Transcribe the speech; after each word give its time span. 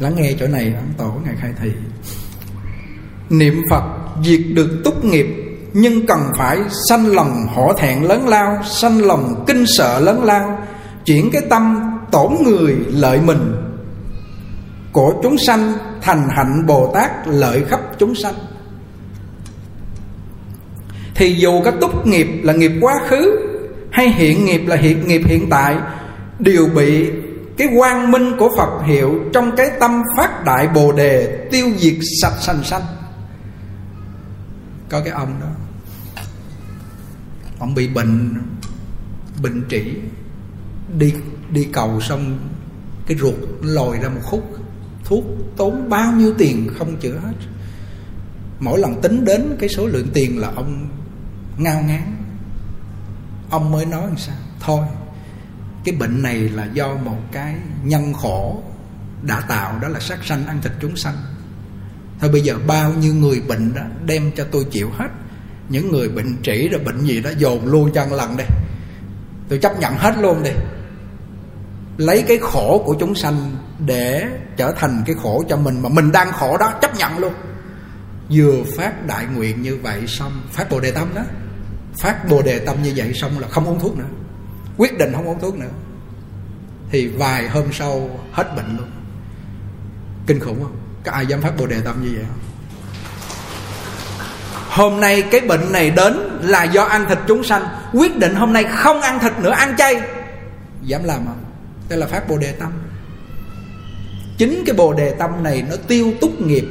lắng 0.00 0.14
nghe 0.16 0.32
chỗ 0.40 0.46
này, 0.46 0.64
ấn 0.64 0.92
tổ 0.96 1.12
ngài 1.24 1.34
khai 1.40 1.52
thị. 1.62 1.70
Niệm 3.30 3.62
phật 3.70 3.82
diệt 4.24 4.40
được 4.54 4.80
túc 4.84 5.04
nghiệp, 5.04 5.26
nhưng 5.72 6.06
cần 6.06 6.20
phải 6.38 6.58
sanh 6.88 7.06
lòng 7.06 7.46
hổ 7.54 7.72
thẹn 7.72 8.02
lớn 8.02 8.28
lao, 8.28 8.62
sanh 8.64 9.06
lòng 9.06 9.44
kinh 9.46 9.64
sợ 9.66 10.00
lớn 10.00 10.24
lao, 10.24 10.58
chuyển 11.04 11.30
cái 11.30 11.42
tâm 11.50 11.80
tổn 12.12 12.32
người 12.44 12.76
lợi 12.88 13.20
mình. 13.20 13.54
Của 14.92 15.14
chúng 15.22 15.36
sanh 15.46 15.72
thành 16.00 16.28
hạnh 16.30 16.66
bồ 16.66 16.90
tát 16.94 17.10
lợi 17.28 17.64
khắp 17.68 17.80
chúng 17.98 18.14
sanh. 18.14 18.34
Thì 21.14 21.34
dù 21.34 21.62
cái 21.64 21.72
túc 21.80 22.06
nghiệp 22.06 22.28
là 22.42 22.52
nghiệp 22.52 22.72
quá 22.80 22.94
khứ, 23.08 23.48
hay 23.90 24.10
hiện 24.10 24.44
nghiệp 24.44 24.62
là 24.66 24.76
hiện 24.76 25.08
nghiệp 25.08 25.22
hiện 25.24 25.46
tại, 25.50 25.76
đều 26.38 26.66
bị 26.66 27.10
cái 27.58 27.68
quang 27.78 28.10
minh 28.10 28.36
của 28.38 28.50
Phật 28.56 28.82
hiệu 28.86 29.14
trong 29.32 29.56
cái 29.56 29.70
tâm 29.80 30.02
phát 30.16 30.44
đại 30.44 30.68
bồ 30.68 30.92
đề 30.92 31.46
tiêu 31.50 31.66
diệt 31.76 31.94
sạch 32.22 32.36
sành 32.40 32.64
sanh. 32.64 32.82
Có 34.88 35.00
cái 35.00 35.12
ông 35.12 35.40
đó. 35.40 35.46
Ông 37.58 37.74
bị 37.74 37.88
bệnh 37.88 38.34
bệnh 39.42 39.64
trĩ. 39.70 39.94
Đi 40.98 41.14
đi 41.50 41.68
cầu 41.72 42.00
xong, 42.00 42.38
cái 43.06 43.18
ruột 43.18 43.34
lồi 43.62 43.98
ra 43.98 44.08
một 44.08 44.20
khúc. 44.24 44.56
Thuốc 45.04 45.24
tốn 45.56 45.88
bao 45.88 46.12
nhiêu 46.12 46.34
tiền 46.38 46.70
không 46.78 46.96
chữa 46.96 47.18
hết. 47.24 47.34
Mỗi 48.60 48.78
lần 48.78 49.00
tính 49.00 49.24
đến 49.24 49.56
cái 49.60 49.68
số 49.68 49.86
lượng 49.86 50.08
tiền 50.14 50.38
là 50.38 50.48
ông 50.56 50.88
ngao 51.58 51.82
ngán. 51.82 52.16
Ông 53.50 53.72
mới 53.72 53.86
nói 53.86 54.02
làm 54.06 54.16
sao? 54.16 54.36
Thôi 54.60 54.80
cái 55.90 55.98
bệnh 55.98 56.22
này 56.22 56.36
là 56.36 56.66
do 56.72 56.94
một 56.94 57.18
cái 57.32 57.54
nhân 57.84 58.12
khổ 58.12 58.62
đã 59.22 59.40
tạo, 59.48 59.78
đó 59.82 59.88
là 59.88 60.00
sát 60.00 60.18
sanh, 60.24 60.46
ăn 60.46 60.60
thịt 60.62 60.72
chúng 60.80 60.96
sanh. 60.96 61.14
Thôi 62.20 62.30
bây 62.32 62.40
giờ 62.40 62.54
bao 62.66 62.92
nhiêu 62.92 63.14
người 63.14 63.42
bệnh 63.48 63.74
đó 63.74 63.82
đem 64.06 64.30
cho 64.36 64.44
tôi 64.50 64.64
chịu 64.70 64.90
hết. 64.98 65.08
Những 65.68 65.92
người 65.92 66.08
bệnh 66.08 66.36
trĩ 66.42 66.68
rồi 66.68 66.80
bệnh 66.80 67.00
gì 67.00 67.20
đó, 67.20 67.30
dồn 67.38 67.66
luôn 67.66 67.90
cho 67.94 68.04
lần 68.04 68.36
đi. 68.36 68.44
Tôi 69.48 69.58
chấp 69.58 69.78
nhận 69.78 69.94
hết 69.94 70.14
luôn 70.20 70.42
đi. 70.42 70.50
Lấy 71.96 72.24
cái 72.28 72.38
khổ 72.42 72.82
của 72.86 72.96
chúng 73.00 73.14
sanh 73.14 73.56
để 73.86 74.24
trở 74.56 74.72
thành 74.76 75.02
cái 75.06 75.16
khổ 75.22 75.44
cho 75.48 75.56
mình, 75.56 75.82
mà 75.82 75.88
mình 75.88 76.12
đang 76.12 76.32
khổ 76.32 76.56
đó, 76.56 76.72
chấp 76.82 76.96
nhận 76.96 77.18
luôn. 77.18 77.32
Vừa 78.30 78.62
phát 78.76 79.06
đại 79.06 79.26
nguyện 79.26 79.62
như 79.62 79.78
vậy 79.82 80.06
xong, 80.06 80.42
phát 80.50 80.70
bồ 80.70 80.80
đề 80.80 80.90
tâm 80.90 81.08
đó, 81.14 81.22
phát 81.98 82.28
bồ 82.28 82.42
đề 82.42 82.58
tâm 82.58 82.82
như 82.82 82.92
vậy 82.96 83.12
xong 83.14 83.38
là 83.38 83.48
không 83.48 83.64
uống 83.64 83.80
thuốc 83.80 83.98
nữa 83.98 84.08
quyết 84.78 84.98
định 84.98 85.12
không 85.14 85.28
uống 85.28 85.40
thuốc 85.40 85.58
nữa. 85.58 85.70
Thì 86.90 87.06
vài 87.06 87.48
hôm 87.48 87.72
sau, 87.72 88.10
hết 88.32 88.56
bệnh 88.56 88.76
luôn. 88.76 88.90
Kinh 90.26 90.40
khủng 90.40 90.62
không? 90.62 90.76
Có 91.04 91.12
ai 91.12 91.26
dám 91.26 91.40
phát 91.40 91.56
bồ 91.56 91.66
đề 91.66 91.80
tâm 91.80 92.02
như 92.02 92.10
vậy 92.14 92.24
không? 92.28 92.38
Hôm 94.68 95.00
nay 95.00 95.22
cái 95.22 95.40
bệnh 95.40 95.72
này 95.72 95.90
đến 95.90 96.38
là 96.42 96.64
do 96.64 96.82
ăn 96.82 97.06
thịt 97.08 97.18
chúng 97.28 97.44
sanh. 97.44 97.62
Quyết 97.92 98.18
định 98.18 98.34
hôm 98.34 98.52
nay 98.52 98.64
không 98.64 99.00
ăn 99.00 99.18
thịt 99.18 99.32
nữa, 99.38 99.50
ăn 99.50 99.76
chay. 99.78 100.00
Dám 100.82 101.04
làm 101.04 101.26
không? 101.26 101.44
Đây 101.88 101.98
là 101.98 102.06
phát 102.06 102.28
bồ 102.28 102.38
đề 102.38 102.52
tâm. 102.52 102.72
Chính 104.38 104.62
cái 104.66 104.76
bồ 104.76 104.92
đề 104.92 105.14
tâm 105.18 105.42
này 105.42 105.64
nó 105.70 105.76
tiêu 105.88 106.12
túc 106.20 106.40
nghiệp 106.40 106.64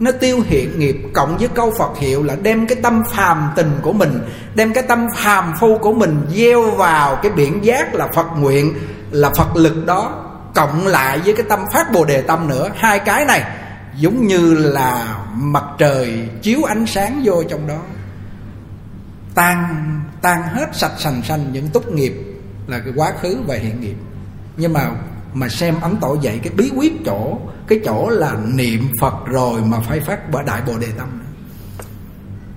nó 0.00 0.10
tiêu 0.12 0.40
hiện 0.46 0.78
nghiệp 0.78 0.96
cộng 1.14 1.38
với 1.38 1.48
câu 1.48 1.72
Phật 1.78 1.98
hiệu 1.98 2.22
là 2.22 2.36
đem 2.42 2.66
cái 2.66 2.78
tâm 2.82 3.02
phàm 3.12 3.50
tình 3.56 3.70
của 3.82 3.92
mình, 3.92 4.20
đem 4.54 4.72
cái 4.72 4.84
tâm 4.88 5.06
phàm 5.16 5.52
phu 5.60 5.78
của 5.78 5.92
mình 5.92 6.26
gieo 6.30 6.70
vào 6.70 7.16
cái 7.22 7.32
biển 7.32 7.64
giác 7.64 7.94
là 7.94 8.08
Phật 8.08 8.26
nguyện, 8.36 8.74
là 9.10 9.30
Phật 9.30 9.56
lực 9.56 9.86
đó, 9.86 10.24
cộng 10.54 10.86
lại 10.86 11.18
với 11.18 11.34
cái 11.34 11.46
tâm 11.48 11.60
phát 11.72 11.92
bồ 11.92 12.04
đề 12.04 12.22
tâm 12.22 12.48
nữa. 12.48 12.70
Hai 12.76 12.98
cái 12.98 13.24
này 13.24 13.42
giống 13.96 14.26
như 14.26 14.54
là 14.54 15.18
mặt 15.34 15.64
trời 15.78 16.28
chiếu 16.42 16.64
ánh 16.64 16.86
sáng 16.86 17.22
vô 17.24 17.42
trong 17.48 17.66
đó. 17.66 17.78
Tan 19.34 19.66
tan 20.22 20.42
hết 20.42 20.66
sạch 20.72 20.92
sành 20.98 21.22
sanh 21.22 21.52
những 21.52 21.68
túc 21.68 21.92
nghiệp 21.92 22.14
là 22.66 22.78
cái 22.78 22.92
quá 22.96 23.12
khứ 23.22 23.38
và 23.46 23.54
hiện 23.54 23.80
nghiệp. 23.80 23.96
Nhưng 24.56 24.72
mà 24.72 24.90
mà 25.32 25.48
xem 25.48 25.74
ấn 25.80 25.96
tổ 25.96 26.16
dạy 26.20 26.40
cái 26.42 26.52
bí 26.56 26.70
quyết 26.76 26.92
chỗ, 27.06 27.38
cái 27.66 27.80
chỗ 27.84 28.08
là 28.08 28.36
niệm 28.46 28.88
phật 29.00 29.14
rồi 29.26 29.60
mà 29.62 29.80
phải 29.80 30.00
phát 30.00 30.30
bởi 30.30 30.44
đại 30.44 30.62
bồ 30.66 30.78
đề 30.78 30.88
tâm. 30.98 31.08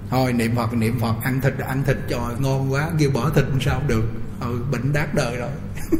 Thôi, 0.09 0.34
niệm 0.34 0.56
phật 0.56 0.74
niệm 0.74 1.00
phật, 1.00 1.13
ăn 1.24 1.41
thịt 1.41 1.53
ăn 1.68 1.84
thịt 1.84 1.97
trời, 2.09 2.35
ngon 2.40 2.74
quá, 2.74 2.90
kêu 3.00 3.09
bỏ 3.13 3.30
thịt 3.35 3.46
sao 3.62 3.81
được? 3.88 4.03
Ừ 4.41 4.59
bệnh 4.72 4.94
đát 4.94 5.13
đời 5.13 5.35
rồi. 5.35 5.50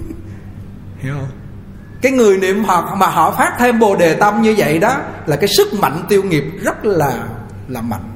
Hiểu 1.00 1.14
không? 1.14 1.30
Cái 2.02 2.12
người 2.12 2.38
niệm 2.38 2.64
phật 2.68 2.96
mà 2.98 3.08
họ 3.08 3.32
phát 3.32 3.56
thêm 3.60 3.80
bồ 3.80 3.96
đề 3.96 4.16
tâm 4.16 4.42
như 4.42 4.56
vậy 4.58 4.80
đó, 4.80 4.98
là 5.26 5.36
cái 5.36 5.50
sức 5.58 5.74
mạnh 5.80 6.06
tiêu 6.10 6.24
nghiệp 6.24 6.44
rất 6.62 6.86
là 6.86 7.28
là 7.68 7.82
mạnh. 7.82 8.10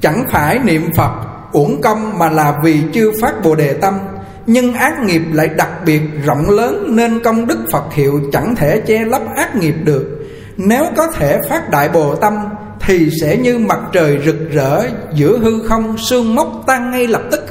Chẳng 0.00 0.24
phải 0.32 0.58
niệm 0.58 0.90
phật 0.96 1.23
uổng 1.54 1.80
công 1.80 2.18
mà 2.18 2.30
là 2.30 2.60
vì 2.62 2.82
chưa 2.92 3.10
phát 3.20 3.34
bồ 3.44 3.54
đề 3.54 3.72
tâm, 3.72 3.94
nhưng 4.46 4.74
ác 4.74 4.92
nghiệp 5.04 5.22
lại 5.32 5.48
đặc 5.48 5.70
biệt 5.86 6.02
rộng 6.24 6.50
lớn 6.50 6.96
nên 6.96 7.22
công 7.22 7.46
đức 7.46 7.58
phật 7.72 7.92
hiệu 7.92 8.20
chẳng 8.32 8.56
thể 8.56 8.80
che 8.86 9.04
lấp 9.04 9.22
ác 9.36 9.56
nghiệp 9.56 9.74
được. 9.84 10.26
Nếu 10.56 10.84
có 10.96 11.06
thể 11.06 11.38
phát 11.48 11.70
đại 11.70 11.88
bồ 11.88 12.14
tâm, 12.14 12.34
thì 12.80 13.10
sẽ 13.20 13.36
như 13.36 13.58
mặt 13.58 13.80
trời 13.92 14.18
rực 14.24 14.36
rỡ 14.50 14.82
giữa 15.14 15.38
hư 15.38 15.68
không, 15.68 15.98
sương 15.98 16.34
mốc 16.34 16.62
tan 16.66 16.90
ngay 16.90 17.06
lập 17.06 17.22
tức. 17.30 17.44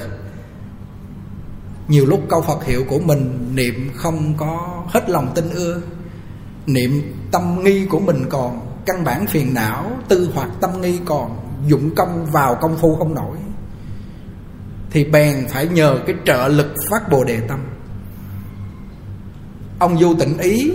Nhiều 1.87 2.05
lúc 2.05 2.19
câu 2.29 2.41
phật 2.41 2.65
hiệu 2.65 2.83
của 2.89 2.99
mình, 2.99 3.51
niệm 3.55 3.89
không 3.95 4.33
có 4.37 4.83
hết 4.87 5.09
lòng 5.09 5.31
tin 5.35 5.45
ưa. 5.53 5.81
Niệm 6.65 7.01
tâm 7.31 7.63
nghi 7.63 7.85
của 7.85 7.99
mình 7.99 8.25
còn, 8.29 8.59
căn 8.85 9.03
bản 9.03 9.27
phiền 9.27 9.53
não, 9.53 9.91
tư 10.07 10.29
hoạt 10.33 10.49
tâm 10.61 10.81
nghi 10.81 10.99
còn, 11.05 11.37
dụng 11.67 11.95
công 11.95 12.25
vào 12.25 12.55
công 12.55 12.77
phu 12.77 12.95
không 12.95 13.15
nổi 13.15 13.32
thì 14.93 15.03
bèn 15.03 15.47
phải 15.49 15.67
nhờ 15.67 15.99
cái 16.07 16.15
trợ 16.25 16.47
lực 16.47 16.73
phát 16.91 17.09
bồ 17.09 17.23
đề 17.23 17.39
tâm. 17.47 17.59
Ông 19.79 19.99
du 19.99 20.15
tịnh 20.19 20.37
ý 20.37 20.71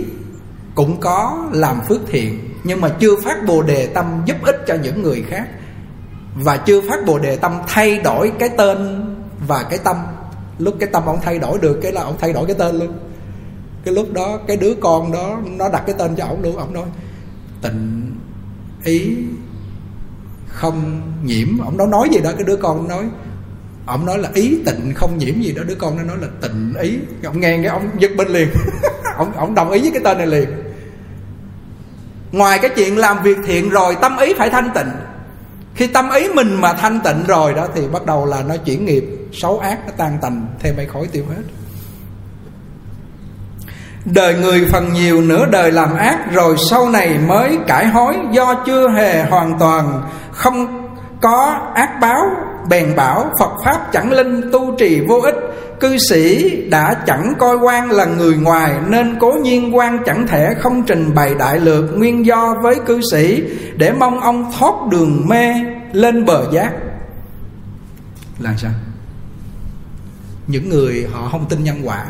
cũng 0.75 0.99
có 0.99 1.47
làm 1.51 1.81
phước 1.87 2.01
thiện, 2.07 2.39
nhưng 2.63 2.81
mà 2.81 2.89
chưa 2.99 3.15
phát 3.23 3.45
bồ 3.47 3.61
đề 3.61 3.87
tâm 3.87 4.21
giúp 4.25 4.37
ích 4.43 4.55
cho 4.67 4.75
những 4.75 5.03
người 5.03 5.23
khác. 5.29 5.47
Và 6.35 6.57
chưa 6.57 6.81
phát 6.81 7.05
bồ 7.05 7.19
đề 7.19 7.35
tâm 7.35 7.59
thay 7.67 7.99
đổi 7.99 8.31
cái 8.39 8.49
tên 8.57 9.05
và 9.47 9.63
cái 9.63 9.79
tâm. 9.83 9.97
Lúc 10.57 10.75
cái 10.79 10.89
tâm 10.93 11.05
ông 11.05 11.19
thay 11.21 11.39
đổi 11.39 11.59
được, 11.59 11.79
cái 11.83 11.91
là 11.91 12.01
ông 12.03 12.15
thay 12.19 12.33
đổi 12.33 12.45
cái 12.45 12.55
tên 12.59 12.79
luôn. 12.79 12.93
Cái 13.85 13.93
lúc 13.93 14.13
đó, 14.13 14.39
cái 14.47 14.57
đứa 14.57 14.73
con 14.81 15.11
đó, 15.11 15.41
nó 15.45 15.69
đặt 15.69 15.83
cái 15.85 15.95
tên 15.99 16.15
cho 16.15 16.25
ông 16.25 16.41
luôn. 16.41 16.57
Ông 16.57 16.73
nói, 16.73 16.85
tịnh 17.61 18.11
ý 18.83 19.17
không 20.47 21.01
nhiễm. 21.23 21.47
Ông 21.59 21.77
đó 21.77 21.85
nói 21.85 22.09
gì 22.11 22.19
đó, 22.19 22.31
cái 22.35 22.43
đứa 22.43 22.55
con 22.55 22.87
nói 22.87 23.03
ông 23.89 24.05
nói 24.05 24.17
là 24.17 24.29
ý 24.33 24.57
tịnh 24.65 24.93
không 24.95 25.17
nhiễm 25.17 25.41
gì 25.41 25.51
đó, 25.51 25.63
đứa 25.63 25.75
con 25.75 25.97
nó 25.97 26.03
nói 26.03 26.17
là 26.21 26.27
tịnh 26.41 26.73
ý. 26.81 26.97
Ông 27.23 27.39
nghe 27.39 27.57
cái 27.57 27.65
ông 27.65 27.89
giật 27.99 28.11
bên 28.17 28.27
liền. 28.27 28.49
Ông 29.17 29.31
ông 29.35 29.55
đồng 29.55 29.71
ý 29.71 29.81
với 29.81 29.91
cái 29.91 30.01
tên 30.03 30.17
này 30.17 30.27
liền. 30.27 30.49
Ngoài 32.31 32.59
cái 32.59 32.71
chuyện 32.75 32.97
làm 32.97 33.23
việc 33.23 33.37
thiện 33.45 33.69
rồi, 33.69 33.97
tâm 34.01 34.17
ý 34.17 34.33
phải 34.33 34.49
thanh 34.49 34.69
tịnh. 34.75 34.91
Khi 35.75 35.87
tâm 35.87 36.09
ý 36.09 36.29
mình 36.29 36.61
mà 36.61 36.73
thanh 36.73 36.99
tịnh 37.03 37.23
rồi 37.27 37.53
đó, 37.53 37.67
thì 37.75 37.87
bắt 37.87 38.05
đầu 38.05 38.25
là 38.25 38.43
nó 38.47 38.57
chuyển 38.57 38.85
nghiệp, 38.85 39.03
xấu 39.33 39.59
ác, 39.59 39.79
nó 39.87 39.93
tan 39.97 40.17
tành, 40.21 40.47
thêm 40.59 40.75
mây 40.77 40.85
khói 40.85 41.07
tiêu 41.11 41.23
hết. 41.29 41.43
Đời 44.05 44.35
người 44.35 44.67
phần 44.71 44.93
nhiều 44.93 45.21
nửa 45.21 45.45
đời 45.45 45.71
làm 45.71 45.95
ác, 45.95 46.33
rồi 46.33 46.55
sau 46.69 46.89
này 46.89 47.17
mới 47.27 47.57
cải 47.67 47.87
hối. 47.87 48.15
Do 48.31 48.63
chưa 48.65 48.89
hề 48.89 49.23
hoàn 49.23 49.59
toàn, 49.59 50.03
không 50.31 50.78
có 51.21 51.71
ác 51.75 51.99
báo, 52.01 52.25
bèn 52.69 52.95
bảo 52.95 53.31
Phật 53.39 53.51
Pháp 53.65 53.91
chẳng 53.91 54.11
linh 54.11 54.51
tu 54.51 54.75
trì 54.77 55.01
vô 55.07 55.15
ích. 55.15 55.35
Cư 55.79 55.97
sĩ 56.09 56.55
đã 56.69 57.03
chẳng 57.07 57.33
coi 57.39 57.57
quan 57.57 57.91
là 57.91 58.05
người 58.05 58.37
ngoài, 58.37 58.75
Nên 58.87 59.17
cố 59.19 59.31
nhiên 59.31 59.75
quan 59.75 60.03
chẳng 60.05 60.27
thể 60.27 60.53
không 60.59 60.83
trình 60.83 61.13
bày 61.15 61.35
đại 61.39 61.59
lược 61.59 61.97
Nguyên 61.97 62.25
do 62.25 62.55
với 62.63 62.75
cư 62.85 63.01
sĩ, 63.11 63.43
Để 63.77 63.91
mong 63.91 64.19
ông 64.19 64.51
thoát 64.59 64.73
đường 64.91 65.27
mê 65.27 65.53
lên 65.91 66.25
bờ 66.25 66.51
giác. 66.51 66.73
Là 68.39 68.53
sao? 68.57 68.71
Những 70.47 70.69
người 70.69 71.07
họ 71.11 71.29
không 71.31 71.45
tin 71.49 71.63
nhân 71.63 71.81
quả, 71.83 72.05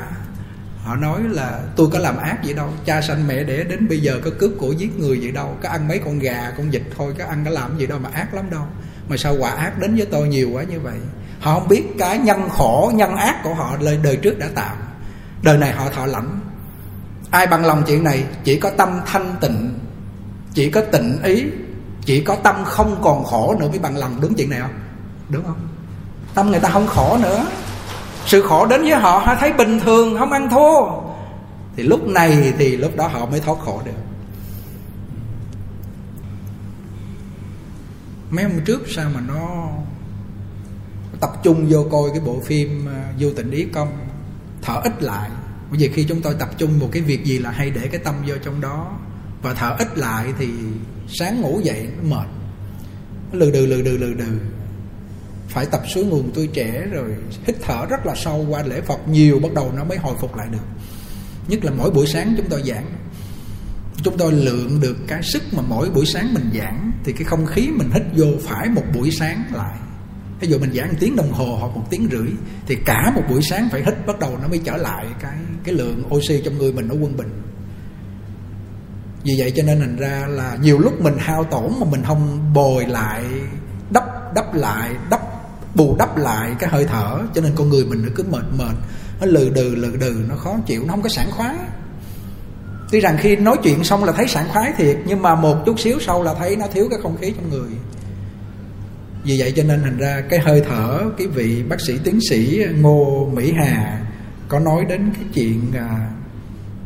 Họ 0.84 0.96
nói 0.96 1.20
là 1.30 1.60
tôi 1.76 1.88
có 1.94 2.00
làm 2.00 2.18
ác 2.18 2.44
gì 2.44 2.54
đâu, 2.54 2.68
Cha 2.86 3.02
sanh 3.02 3.28
mẹ 3.28 3.44
đẻ 3.44 3.64
đến 3.64 3.88
bây 3.88 4.00
giờ 4.00 4.20
có 4.26 4.32
cướp 4.40 4.52
của 4.58 4.72
giết 4.72 5.00
người 5.00 5.20
gì 5.20 5.32
đâu, 5.32 5.56
Có 5.64 5.70
ăn 5.70 5.88
mấy 5.88 6.00
con 6.00 6.20
gà, 6.20 6.52
con 6.58 6.70
vịt 6.70 6.82
thôi, 6.98 7.14
Có 7.18 7.26
ăn 7.26 7.46
có 7.46 7.52
làm 7.52 7.78
gì 7.78 7.88
đâu 7.88 8.00
mà 8.00 8.10
ác 8.14 8.34
lắm 8.34 8.46
đâu 8.52 8.64
mà 9.10 9.18
sao 9.18 9.36
quả 9.40 9.52
ác 9.52 9.80
đến 9.80 9.96
với 9.96 10.06
tôi 10.06 10.28
nhiều 10.28 10.50
quá 10.54 10.64
như 10.64 10.80
vậy? 10.80 10.98
Họ 11.40 11.54
không 11.54 11.68
biết 11.68 11.84
cái 12.00 12.18
nhân 12.18 12.50
khổ, 12.50 12.92
nhân 12.96 13.16
ác 13.16 13.44
của 13.44 13.54
họ 13.54 13.76
lời 13.80 14.00
đời 14.04 14.16
trước 14.16 14.40
đã 14.40 14.48
tạo. 14.56 14.76
Đời 15.44 15.58
này 15.58 15.72
họ 15.72 15.90
thọ 15.90 16.06
lãnh 16.06 16.40
ai 17.32 17.48
bằng 17.48 17.66
lòng 17.66 17.84
chuyện 17.88 18.04
này? 18.04 18.24
Chỉ 18.44 18.60
có 18.60 18.70
tâm 18.70 19.02
thanh 19.06 19.36
tịnh, 19.42 19.80
chỉ 20.54 20.70
có 20.70 20.82
tịnh 20.82 21.20
ý, 21.24 21.46
chỉ 22.06 22.24
có 22.24 22.36
tâm 22.36 22.56
không 22.66 23.00
còn 23.04 23.24
khổ 23.24 23.56
nữa 23.60 23.68
mới 23.70 23.80
bằng 23.80 23.98
lòng 23.98 24.18
đúng 24.22 24.34
chuyện 24.34 24.50
này 24.50 24.60
không? 24.60 24.80
Đúng 25.30 25.44
không? 25.44 25.68
Tâm 26.34 26.52
người 26.52 26.60
ta 26.60 26.70
không 26.70 26.88
khổ 26.88 27.18
nữa. 27.22 27.46
Sự 28.26 28.42
khổ 28.42 28.66
đến 28.66 28.82
với 28.82 28.96
họ 28.96 29.22
họ 29.26 29.36
thấy 29.36 29.54
bình 29.54 29.80
thường, 29.80 30.18
không 30.20 30.32
ăn 30.32 30.50
thua. 30.50 30.82
Thì 31.76 31.84
lúc 31.84 32.08
này 32.08 32.54
thì 32.58 32.78
lúc 32.78 32.96
đó 32.96 33.08
họ 33.08 33.26
mới 33.26 33.40
thoát 33.40 33.58
khổ 33.66 33.82
được. 33.86 33.92
Mấy 38.30 38.44
hôm 38.44 38.60
trước 38.66 38.82
sao 38.96 39.10
mà 39.14 39.22
nó 39.28 39.70
tập 41.20 41.32
trung 41.44 41.66
vô 41.70 41.88
coi 41.92 42.10
cái 42.12 42.20
bộ 42.20 42.40
phim 42.46 42.90
à, 42.90 43.14
vô 43.20 43.30
tình 43.36 43.52
ý 43.52 43.66
công, 43.74 44.08
thở 44.62 44.82
ít 44.84 45.04
lại? 45.04 45.30
Bởi 45.70 45.80
vì 45.80 45.90
khi 45.94 46.04
chúng 46.04 46.22
tôi 46.22 46.36
tập 46.40 46.50
trung 46.58 46.80
một 46.80 46.90
cái 46.92 47.02
việc 47.02 47.26
gì 47.26 47.38
là 47.38 47.52
hay 47.52 47.70
để 47.70 47.88
cái 47.88 48.02
tâm 48.04 48.16
vô 48.28 48.36
trong 48.44 48.62
đó, 48.62 49.00
và 49.42 49.54
thở 49.54 49.76
ít 49.80 49.98
lại 49.98 50.34
thì 50.40 50.48
sáng 51.08 51.42
ngủ 51.42 51.62
dậy 51.64 51.88
nó 51.98 52.16
mệt. 52.16 52.28
Nó 53.32 53.40
lừ 53.40 53.52
đừ 53.52 53.66
lừ 53.66 53.82
đừ 53.82 53.98
lừ 53.98 54.14
đừ. 54.14 54.40
Phải 55.48 55.66
tập 55.66 55.82
suối 55.88 56.06
nguồn 56.06 56.32
tươi 56.32 56.50
trẻ 56.54 56.86
rồi 56.92 57.16
hít 57.48 57.56
thở 57.62 57.86
rất 57.86 58.06
là 58.06 58.16
sâu 58.16 58.46
qua 58.50 58.64
lễ 58.64 58.82
Phật, 58.82 59.08
nhiều 59.08 59.40
bắt 59.40 59.54
đầu 59.54 59.72
nó 59.76 59.84
mới 59.84 59.98
hồi 59.98 60.16
phục 60.20 60.36
lại 60.36 60.48
được. 60.52 60.66
Nhất 61.48 61.66
là 61.66 61.72
mỗi 61.72 61.92
buổi 61.92 62.08
sáng 62.08 62.34
chúng 62.38 62.50
tôi 62.50 62.64
giảng 62.64 62.86
chúng 64.04 64.18
tôi 64.18 64.34
lượng 64.34 64.80
được 64.82 64.98
cái 65.08 65.24
sức 65.24 65.44
mà 65.52 65.62
mỗi 65.68 65.90
buổi 65.90 66.06
sáng 66.06 66.34
mình 66.34 66.50
giảng, 66.60 66.92
thì 67.04 67.14
cái 67.14 67.24
không 67.24 67.46
khí 67.46 67.70
mình 67.72 67.90
hít 67.94 68.04
vô 68.16 68.26
phải 68.42 68.70
một 68.70 68.84
buổi 68.94 69.12
sáng 69.12 69.44
lại. 69.54 69.78
Ví 70.40 70.48
dụ 70.48 70.60
mình 70.60 70.74
giảng 70.74 70.88
một 70.88 70.98
tiếng 71.00 71.16
đồng 71.16 71.32
hồ 71.32 71.58
hoặc 71.60 71.76
một 71.76 71.86
tiếng 71.90 72.08
rưỡi, 72.12 72.28
thì 72.68 72.76
cả 72.86 73.12
một 73.16 73.22
buổi 73.30 73.42
sáng 73.42 73.70
phải 73.72 73.84
hít, 73.86 74.06
bắt 74.08 74.20
đầu 74.20 74.38
nó 74.42 74.48
mới 74.48 74.62
trở 74.66 74.78
lại 74.78 75.06
cái 75.22 75.38
cái 75.64 75.76
lượng 75.76 76.04
oxy 76.16 76.42
trong 76.46 76.58
người 76.58 76.74
mình 76.74 76.88
nó 76.88 76.96
quân 76.96 77.18
bình. 77.18 77.42
Vì 79.24 79.34
vậy 79.38 79.54
cho 79.56 79.64
nên 79.64 79.80
thành 79.80 79.98
ra 79.98 80.28
là 80.30 80.58
nhiều 80.62 80.80
lúc 80.80 81.02
mình 81.02 81.18
hao 81.18 81.44
tổn 81.44 81.72
mà 81.80 81.88
mình 81.92 82.04
không 82.04 82.54
bồi 82.54 82.86
lại, 82.86 83.24
đắp 83.90 84.04
đắp 84.36 84.56
lại, 84.56 84.92
đắp, 85.10 85.22
bù 85.76 85.96
đắp 86.00 86.18
lại 86.18 86.56
cái 86.60 86.70
hơi 86.70 86.86
thở, 86.86 87.20
cho 87.36 87.42
nên 87.42 87.52
con 87.56 87.70
người 87.70 87.86
mình 87.86 88.02
nó 88.02 88.10
cứ 88.16 88.24
mệt 88.32 88.44
mệt, 88.58 88.76
nó 89.20 89.26
lừ 89.26 89.50
đừ 89.50 89.76
lừ 89.76 89.96
đừ, 89.96 90.16
nó 90.30 90.36
khó 90.36 90.56
chịu, 90.66 90.84
nó 90.86 90.94
không 90.94 91.02
có 91.02 91.10
sảng 91.10 91.32
khoái 91.32 91.56
tuy 92.92 93.00
rằng 93.00 93.18
khi 93.20 93.36
nói 93.36 93.58
chuyện 93.64 93.84
xong 93.84 94.04
là 94.04 94.12
thấy 94.12 94.28
sảng 94.28 94.48
khoái 94.50 94.74
thiệt 94.78 94.98
nhưng 95.06 95.22
mà 95.22 95.36
một 95.36 95.58
chút 95.66 95.80
xíu 95.80 96.00
sau 96.00 96.24
là 96.24 96.34
thấy 96.34 96.56
nó 96.56 96.68
thiếu 96.68 96.88
cái 96.90 97.00
không 97.04 97.18
khí 97.18 97.34
trong 97.36 97.50
người. 97.50 97.70
Vì 99.24 99.40
vậy 99.40 99.54
cho 99.56 99.64
nên 99.64 99.82
thành 99.82 99.98
ra 99.98 100.22
cái 100.30 100.40
hơi 100.40 100.64
thở 100.70 101.00
cái 101.18 101.28
vị 101.28 101.64
bác 101.70 101.82
sĩ 101.82 101.94
tiến 102.04 102.20
sĩ 102.30 102.66
ngô 102.76 103.30
mỹ 103.34 103.54
hà 103.58 104.02
có 104.48 104.60
nói 104.60 104.86
đến 104.86 105.12
cái 105.16 105.24
chuyện 105.34 105.72
à, 105.74 106.10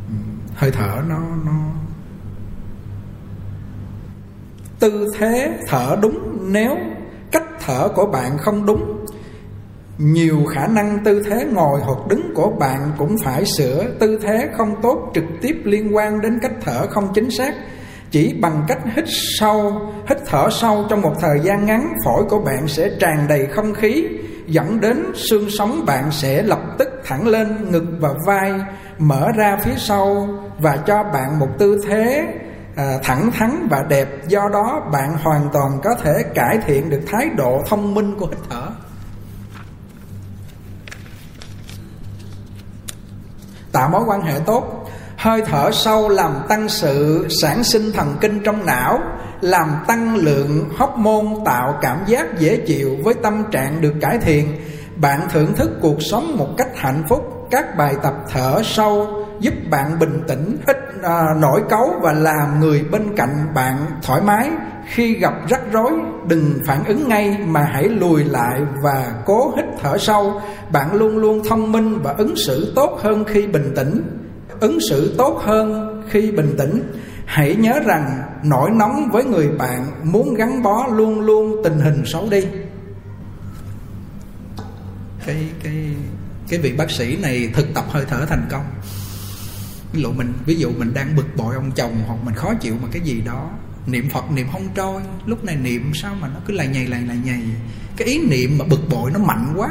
ừ, 0.08 0.14
hơi 0.54 0.70
thở 0.70 1.02
nó 1.08 1.20
nó 1.44 1.52
tư 4.78 5.12
thế 5.18 5.58
thở 5.68 5.96
đúng 6.02 6.38
nếu 6.52 6.76
cách 7.32 7.44
thở 7.60 7.88
của 7.88 8.06
bạn 8.06 8.38
không 8.38 8.66
đúng 8.66 8.93
nhiều 9.98 10.44
khả 10.54 10.66
năng 10.66 10.98
tư 11.04 11.22
thế 11.30 11.44
ngồi 11.52 11.80
hoặc 11.80 11.98
đứng 12.08 12.34
của 12.34 12.50
bạn 12.50 12.92
cũng 12.98 13.16
phải 13.24 13.44
sửa 13.58 13.84
tư 14.00 14.18
thế 14.22 14.48
không 14.56 14.74
tốt 14.82 15.10
trực 15.14 15.24
tiếp 15.42 15.56
liên 15.64 15.96
quan 15.96 16.20
đến 16.20 16.38
cách 16.42 16.52
thở 16.60 16.86
không 16.86 17.08
chính 17.14 17.30
xác. 17.30 17.54
Chỉ 18.10 18.34
bằng 18.40 18.64
cách 18.68 18.78
hít 18.96 19.04
sâu 19.38 19.72
hít 20.08 20.18
thở 20.26 20.48
sâu 20.50 20.86
trong 20.90 21.00
một 21.00 21.12
thời 21.20 21.40
gian 21.42 21.66
ngắn 21.66 21.92
phổi 22.04 22.24
của 22.28 22.38
bạn 22.38 22.68
sẽ 22.68 22.90
tràn 23.00 23.26
đầy 23.28 23.46
không 23.46 23.74
khí 23.74 24.08
dẫn 24.46 24.80
đến 24.80 25.12
xương 25.14 25.50
sống 25.50 25.84
bạn 25.86 26.10
sẽ 26.10 26.42
lập 26.42 26.60
tức 26.78 26.88
thẳng 27.04 27.26
lên 27.26 27.70
ngực 27.70 27.84
và 28.00 28.10
vai 28.26 28.52
mở 28.98 29.28
ra 29.36 29.58
phía 29.64 29.74
sau 29.76 30.28
và 30.58 30.76
cho 30.76 31.02
bạn 31.02 31.38
một 31.38 31.48
tư 31.58 31.80
thế 31.88 32.26
à, 32.76 32.98
thẳng 33.02 33.30
thắn 33.30 33.68
và 33.70 33.84
đẹp. 33.88 34.08
Do 34.28 34.48
đó 34.52 34.88
bạn 34.92 35.16
hoàn 35.22 35.48
toàn 35.52 35.80
có 35.84 35.94
thể 36.02 36.12
cải 36.34 36.58
thiện 36.66 36.90
được 36.90 37.00
thái 37.06 37.28
độ 37.36 37.62
thông 37.66 37.94
minh 37.94 38.14
của 38.18 38.26
hít 38.26 38.38
thở. 38.50 38.63
Tạo 43.74 43.88
mối 43.88 44.02
quan 44.06 44.22
hệ 44.22 44.40
tốt. 44.46 44.90
Hơi 45.16 45.42
thở 45.46 45.70
sâu 45.72 46.08
làm 46.08 46.32
tăng 46.48 46.68
sự 46.68 47.26
sản 47.42 47.64
sinh 47.64 47.92
thần 47.92 48.16
kinh 48.20 48.42
trong 48.44 48.66
não 48.66 48.98
làm 49.40 49.68
tăng 49.86 50.16
lượng 50.16 50.68
hormone 50.78 51.42
tạo 51.44 51.78
cảm 51.82 51.98
giác 52.06 52.38
dễ 52.38 52.56
chịu 52.66 52.96
với 53.04 53.14
tâm 53.14 53.44
trạng 53.50 53.80
được 53.80 53.94
cải 54.00 54.18
thiện. 54.18 54.56
Bạn 54.96 55.20
thưởng 55.32 55.54
thức 55.56 55.70
cuộc 55.82 56.02
sống 56.02 56.36
một 56.36 56.48
cách 56.58 56.68
hạnh 56.76 57.02
phúc. 57.08 57.46
Các 57.50 57.76
bài 57.76 57.94
tập 58.02 58.14
thở 58.32 58.60
sâu 58.64 59.24
giúp 59.40 59.54
bạn 59.70 59.98
bình 59.98 60.22
tĩnh 60.28 60.56
ít 60.66 60.76
à, 61.02 61.24
nổi 61.36 61.62
cấu 61.70 61.94
và 62.02 62.12
làm 62.12 62.60
người 62.60 62.84
bên 62.90 63.16
cạnh 63.16 63.46
bạn 63.54 63.86
thoải 64.02 64.20
mái 64.20 64.50
khi 64.94 65.14
gặp 65.14 65.34
rắc 65.48 65.60
rối, 65.72 65.92
đừng 66.28 66.58
phản 66.66 66.84
ứng 66.84 67.08
ngay 67.08 67.38
mà 67.46 67.62
hãy 67.72 67.88
lùi 67.88 68.24
lại 68.24 68.60
và 68.82 69.22
cố 69.26 69.54
hít 69.56 69.64
thở 69.82 69.98
sâu. 69.98 70.40
Bạn 70.72 70.94
luôn 70.94 71.18
luôn 71.18 71.42
thông 71.48 71.72
minh 71.72 71.98
và 72.02 72.12
ứng 72.12 72.36
xử 72.36 72.72
tốt 72.76 72.98
hơn 73.02 73.24
khi 73.24 73.46
bình 73.46 73.72
tĩnh. 73.76 74.02
Ứng 74.60 74.78
xử 74.90 75.14
tốt 75.18 75.40
hơn 75.44 76.02
khi 76.08 76.30
bình 76.30 76.54
tĩnh. 76.58 76.92
Hãy 77.26 77.54
nhớ 77.54 77.80
rằng 77.86 78.22
nổi 78.44 78.70
nóng 78.70 79.08
với 79.12 79.24
người 79.24 79.48
bạn 79.48 79.86
muốn 80.02 80.34
gắn 80.34 80.62
bó 80.62 80.86
luôn 80.86 81.20
luôn 81.20 81.60
tình 81.64 81.78
hình 81.78 82.02
xấu 82.06 82.28
đi. 82.30 82.46
Cái 85.26 85.48
cái 85.62 85.96
cái 86.48 86.60
vị 86.60 86.72
bác 86.78 86.90
sĩ 86.90 87.16
này 87.22 87.50
thực 87.54 87.74
tập 87.74 87.84
hơi 87.88 88.04
thở 88.08 88.26
thành 88.28 88.46
công. 88.50 88.64
Ví 89.92 90.02
dụ 90.02 90.12
mình, 90.12 90.32
ví 90.46 90.54
dụ 90.54 90.70
mình 90.78 90.94
đang 90.94 91.16
bực 91.16 91.26
bội 91.36 91.54
ông 91.54 91.70
chồng 91.76 92.02
hoặc 92.06 92.18
mình 92.24 92.34
khó 92.34 92.54
chịu 92.60 92.74
mà 92.82 92.88
cái 92.92 93.02
gì 93.02 93.20
đó 93.20 93.50
niệm 93.86 94.08
phật, 94.10 94.30
niệm 94.30 94.46
không 94.52 94.68
trôi. 94.74 95.02
Lúc 95.26 95.44
này 95.44 95.56
niệm 95.56 95.92
sao 95.94 96.14
mà 96.20 96.28
nó 96.28 96.40
cứ 96.46 96.54
lầy 96.54 96.66
nhầy, 96.66 96.86
lầy 96.86 97.00
lầy 97.00 97.16
nhầy? 97.24 97.40
Cái 97.96 98.08
ý 98.08 98.18
niệm 98.18 98.58
mà 98.58 98.64
bực 98.64 98.80
bội 98.90 99.10
nó 99.10 99.18
mạnh 99.18 99.54
quá. 99.56 99.70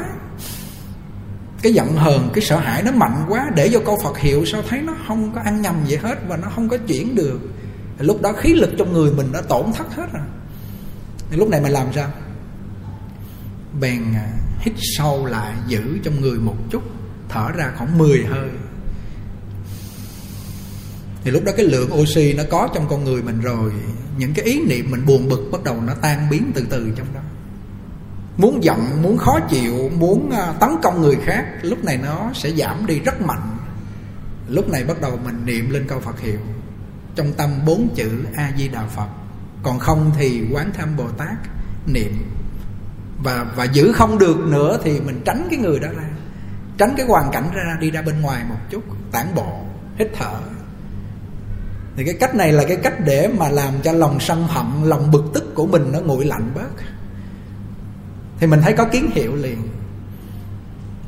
Cái 1.62 1.74
giận 1.74 1.96
hờn, 1.96 2.30
cái 2.34 2.44
sợ 2.44 2.58
hãi 2.58 2.82
nó 2.82 2.90
mạnh 2.92 3.24
quá. 3.28 3.50
Để 3.56 3.68
vô 3.72 3.80
câu 3.86 3.98
phật 4.02 4.18
hiệu 4.18 4.44
sao 4.44 4.62
thấy 4.68 4.82
nó 4.82 4.94
không 5.08 5.32
có 5.34 5.40
ăn 5.40 5.62
nhầm 5.62 5.74
gì 5.86 5.96
hết 5.96 6.18
và 6.28 6.36
nó 6.36 6.48
không 6.54 6.68
có 6.68 6.76
chuyển 6.86 7.14
được. 7.14 7.40
Lúc 7.98 8.22
đó 8.22 8.32
khí 8.32 8.54
lực 8.54 8.70
trong 8.78 8.92
người 8.92 9.12
mình 9.12 9.32
đã 9.32 9.40
tổn 9.40 9.72
thất 9.72 9.94
hết 9.96 10.06
rồi. 10.12 10.22
Lúc 11.30 11.48
này 11.48 11.60
mình 11.60 11.72
làm 11.72 11.86
sao? 11.94 12.08
Bèn 13.80 14.02
à, 14.14 14.28
hít 14.60 14.74
sâu 14.76 15.26
lại, 15.26 15.52
giữ 15.66 15.98
trong 16.02 16.20
người 16.20 16.38
một 16.38 16.56
chút. 16.70 16.82
Thở 17.28 17.50
ra 17.52 17.72
khoảng 17.76 17.98
10 17.98 18.24
hơi 18.24 18.48
thì 21.24 21.30
lúc 21.30 21.44
đó 21.44 21.52
cái 21.56 21.66
lượng 21.66 21.90
oxy 21.94 22.32
nó 22.32 22.42
có 22.50 22.68
trong 22.74 22.88
con 22.88 23.04
người 23.04 23.22
mình 23.22 23.40
rồi, 23.40 23.72
những 24.18 24.34
cái 24.34 24.44
ý 24.44 24.60
niệm 24.60 24.90
mình 24.90 25.06
buồn 25.06 25.28
bực 25.28 25.48
bắt 25.52 25.64
đầu 25.64 25.80
nó 25.80 25.94
tan 25.94 26.30
biến 26.30 26.52
từ 26.54 26.66
từ 26.70 26.92
trong 26.96 27.06
đó. 27.14 27.20
Muốn 28.36 28.64
giận, 28.64 29.02
muốn 29.02 29.18
khó 29.18 29.40
chịu, 29.40 29.90
muốn 29.98 30.30
à, 30.30 30.54
tấn 30.60 30.70
công 30.82 31.00
người 31.00 31.16
khác, 31.24 31.46
lúc 31.62 31.84
này 31.84 31.98
nó 32.02 32.30
sẽ 32.34 32.50
giảm 32.50 32.86
đi 32.86 33.00
rất 33.00 33.22
mạnh. 33.22 33.56
Lúc 34.48 34.68
này 34.68 34.84
bắt 34.84 35.00
đầu 35.00 35.18
mình 35.24 35.46
niệm 35.46 35.70
lên 35.70 35.86
câu 35.88 36.00
phật 36.00 36.20
hiệu, 36.20 36.38
trong 37.14 37.32
tâm 37.32 37.50
bốn 37.66 37.88
chữ 37.94 38.10
a 38.34 38.52
di 38.58 38.68
đà 38.68 38.86
phật. 38.86 39.08
Còn 39.62 39.78
không 39.78 40.12
thì 40.18 40.42
quán 40.52 40.70
tham 40.74 40.96
bồ 40.96 41.08
tát 41.08 41.36
niệm. 41.86 42.12
Và 43.22 43.46
và 43.56 43.64
giữ 43.64 43.92
không 43.92 44.18
được 44.18 44.38
nữa 44.38 44.78
thì 44.84 45.00
mình 45.00 45.20
tránh 45.24 45.46
cái 45.50 45.58
người 45.58 45.78
đó 45.80 45.88
ra, 45.96 46.08
tránh 46.78 46.94
cái 46.96 47.06
hoàn 47.06 47.32
cảnh 47.32 47.48
ra, 47.54 47.76
đi 47.80 47.90
ra 47.90 48.02
bên 48.02 48.20
ngoài 48.20 48.44
một 48.48 48.58
chút, 48.70 48.84
tản 49.12 49.26
bộ, 49.34 49.60
hít 49.98 50.08
thở 50.18 50.40
thì 51.96 52.04
cái 52.04 52.14
cách 52.20 52.34
này 52.34 52.52
là 52.52 52.64
cái 52.64 52.76
cách 52.76 52.94
để 53.04 53.28
mà 53.38 53.48
làm 53.48 53.74
cho 53.82 53.92
lòng 53.92 54.20
sân 54.20 54.46
hận, 54.48 54.66
lòng 54.84 55.10
bực 55.10 55.24
tức 55.34 55.54
của 55.54 55.66
mình 55.66 55.90
nó 55.92 56.00
nguội 56.00 56.24
lạnh 56.24 56.50
bớt. 56.54 56.84
Thì 58.38 58.46
mình 58.46 58.60
thấy 58.62 58.72
có 58.72 58.84
kiến 58.84 59.10
hiệu 59.14 59.36
liền. 59.36 59.58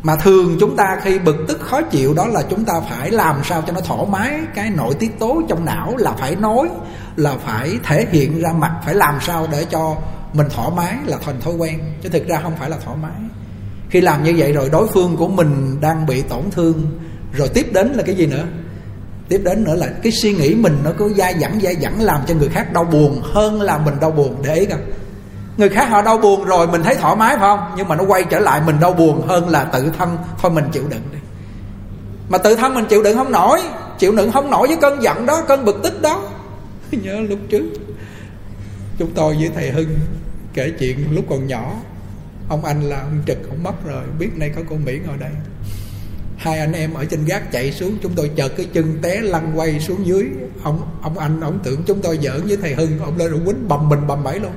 Mà 0.02 0.16
thường 0.16 0.57
chúng 0.61 0.76
ta 0.76 1.00
khi 1.02 1.19
bực 1.19 1.37
tức 1.49 1.61
khó 1.61 1.83
chịu 1.83 2.14
đó 2.14 2.26
là 2.26 2.43
chúng 2.50 2.64
ta 2.64 2.73
phải 2.90 3.11
làm 3.11 3.40
sao 3.45 3.62
cho 3.66 3.73
nó 3.73 3.81
thoải 3.81 4.07
mái, 4.11 4.40
cái 4.55 4.71
nội 4.71 4.95
tiết 4.95 5.19
tố 5.19 5.43
trong 5.49 5.64
não 5.64 5.97
là 5.97 6.12
phải 6.12 6.37
nói, 6.37 6.69
là 7.16 7.37
phải 7.45 7.78
thể 7.85 8.07
hiện 8.11 8.40
ra 8.40 8.52
mặt, 8.52 8.73
phải 8.85 8.95
làm 8.95 9.19
sao 9.21 9.47
để 9.52 9.66
cho 9.71 9.97
mình 10.33 10.47
thoải 10.50 10.71
mái 10.76 10.97
là 11.05 11.19
thành 11.25 11.40
thói 11.40 11.55
quen. 11.55 11.81
Chứ 12.02 12.09
thực 12.09 12.28
ra 12.28 12.40
không 12.43 12.57
phải 12.59 12.71
là 12.71 12.76
thoải 12.85 12.97
mái. 13.02 13.21
Khi 13.90 14.00
làm 14.00 14.25
như 14.25 14.35
vậy 14.37 14.52
rồi 14.52 14.69
đối 14.73 14.87
phương 14.88 15.16
của 15.16 15.28
mình 15.28 15.81
đang 15.81 16.07
bị 16.07 16.23
tổn 16.23 16.50
thương, 16.50 16.99
rồi 17.33 17.49
tiếp 17.49 17.66
đến 17.73 17.88
là 17.88 18.02
cái 18.02 18.14
gì 18.14 18.26
nữa? 18.26 18.45
Tiếp 19.28 19.40
đến 19.45 19.64
nữa 19.64 19.75
là 19.75 19.87
cái 20.02 20.12
suy 20.12 20.33
nghĩ 20.33 20.54
mình 20.54 20.78
nó 20.85 20.90
cứ 20.99 21.14
dai 21.16 21.35
dẳng 21.40 21.61
dai 21.62 21.76
dẳng 21.76 22.02
làm 22.02 22.21
cho 22.26 22.35
người 22.35 22.49
khác 22.49 22.73
đau 22.73 22.85
buồn 22.85 23.21
hơn 23.25 23.61
là 23.61 23.78
mình 23.78 23.95
đau 24.00 24.11
buồn, 24.11 24.37
để 24.42 24.54
ý 24.54 24.66
không 24.66 24.80
người 25.56 25.68
khác 25.68 25.88
họ 25.90 26.02
đau 26.02 26.18
buồn 26.18 26.45
rồi 26.45 26.68
mình 26.68 26.83
thấy 26.83 26.95
thoải 26.95 27.16
mái, 27.16 27.37
phải 27.38 27.56
không? 27.56 27.75
Nhưng 27.76 27.88
mà 27.88 27.97
nó 27.97 28.04
quay 28.04 28.25
trở 28.30 28.38
lại 28.38 28.61
mình 28.66 28.80
đau 28.80 28.92
buồn 28.92 29.26
hơn 29.26 29.49
là 29.49 29.64
tự 29.64 29.92
thân. 29.99 30.18
Thôi 30.38 30.50
mình 30.50 30.64
chịu 30.73 30.88
đựng 30.88 31.02
đi. 31.12 31.18
Mà 32.28 32.38
tự 32.38 32.54
thân 32.56 32.75
mình 32.75 32.85
chịu 32.88 33.02
đựng 33.02 33.16
không 33.16 33.33
nổi. 33.33 33.61
Chịu 33.99 34.12
đựng 34.12 34.33
không 34.33 34.50
nổi 34.50 34.68
với 34.68 34.76
cơn 34.76 35.02
giận 35.02 35.26
đó, 35.26 35.42
cơn 35.49 35.64
bực 35.64 35.80
tức 35.83 36.02
đó. 36.02 36.23
Nhớ 36.90 37.21
lúc 37.21 37.38
trước, 37.49 37.64
chúng 38.99 39.11
tôi 39.14 39.37
với 39.40 39.50
thầy 39.54 39.71
hưng 39.71 39.99
kể 40.54 40.73
chuyện 40.78 41.14
lúc 41.14 41.25
còn 41.30 41.47
nhỏ. 41.47 41.73
Ông 42.49 42.64
anh 42.64 42.83
là 42.83 43.00
ông 43.00 43.23
trực, 43.26 43.38
ông 43.50 43.62
mất 43.62 43.85
rồi. 43.85 44.02
Biết 44.18 44.28
nay 44.37 44.52
có 44.56 44.62
cô 44.71 44.76
mỹ 44.76 44.99
ngồi 45.06 45.16
đây 45.16 45.30
hai 46.37 46.59
anh 46.59 46.73
em 46.73 46.95
ở 46.95 47.05
trên 47.05 47.25
gác 47.25 47.52
chạy 47.52 47.73
xuống, 47.73 47.97
chúng 48.02 48.12
tôi 48.16 48.31
chợt 48.37 48.52
cái 48.57 48.66
chân 48.73 48.99
té 49.02 49.21
lăn 49.21 49.52
quay 49.55 49.81
xuống 49.81 50.07
dưới. 50.07 50.26
Ông 50.62 50.81
ông 51.02 51.19
anh, 51.19 51.40
ông 51.40 51.59
tưởng 51.64 51.83
chúng 51.87 52.00
tôi 52.00 52.19
giỡn 52.23 52.47
với 52.47 52.57
thầy 52.57 52.75
hưng, 52.75 52.99
ông 52.99 53.16
lên 53.16 53.33
ông 53.33 53.45
quýnh 53.45 53.69
bầm 53.69 53.88
mình 53.88 54.07
bầm 54.07 54.25
bẫy 54.25 54.40
luôn. 54.40 54.52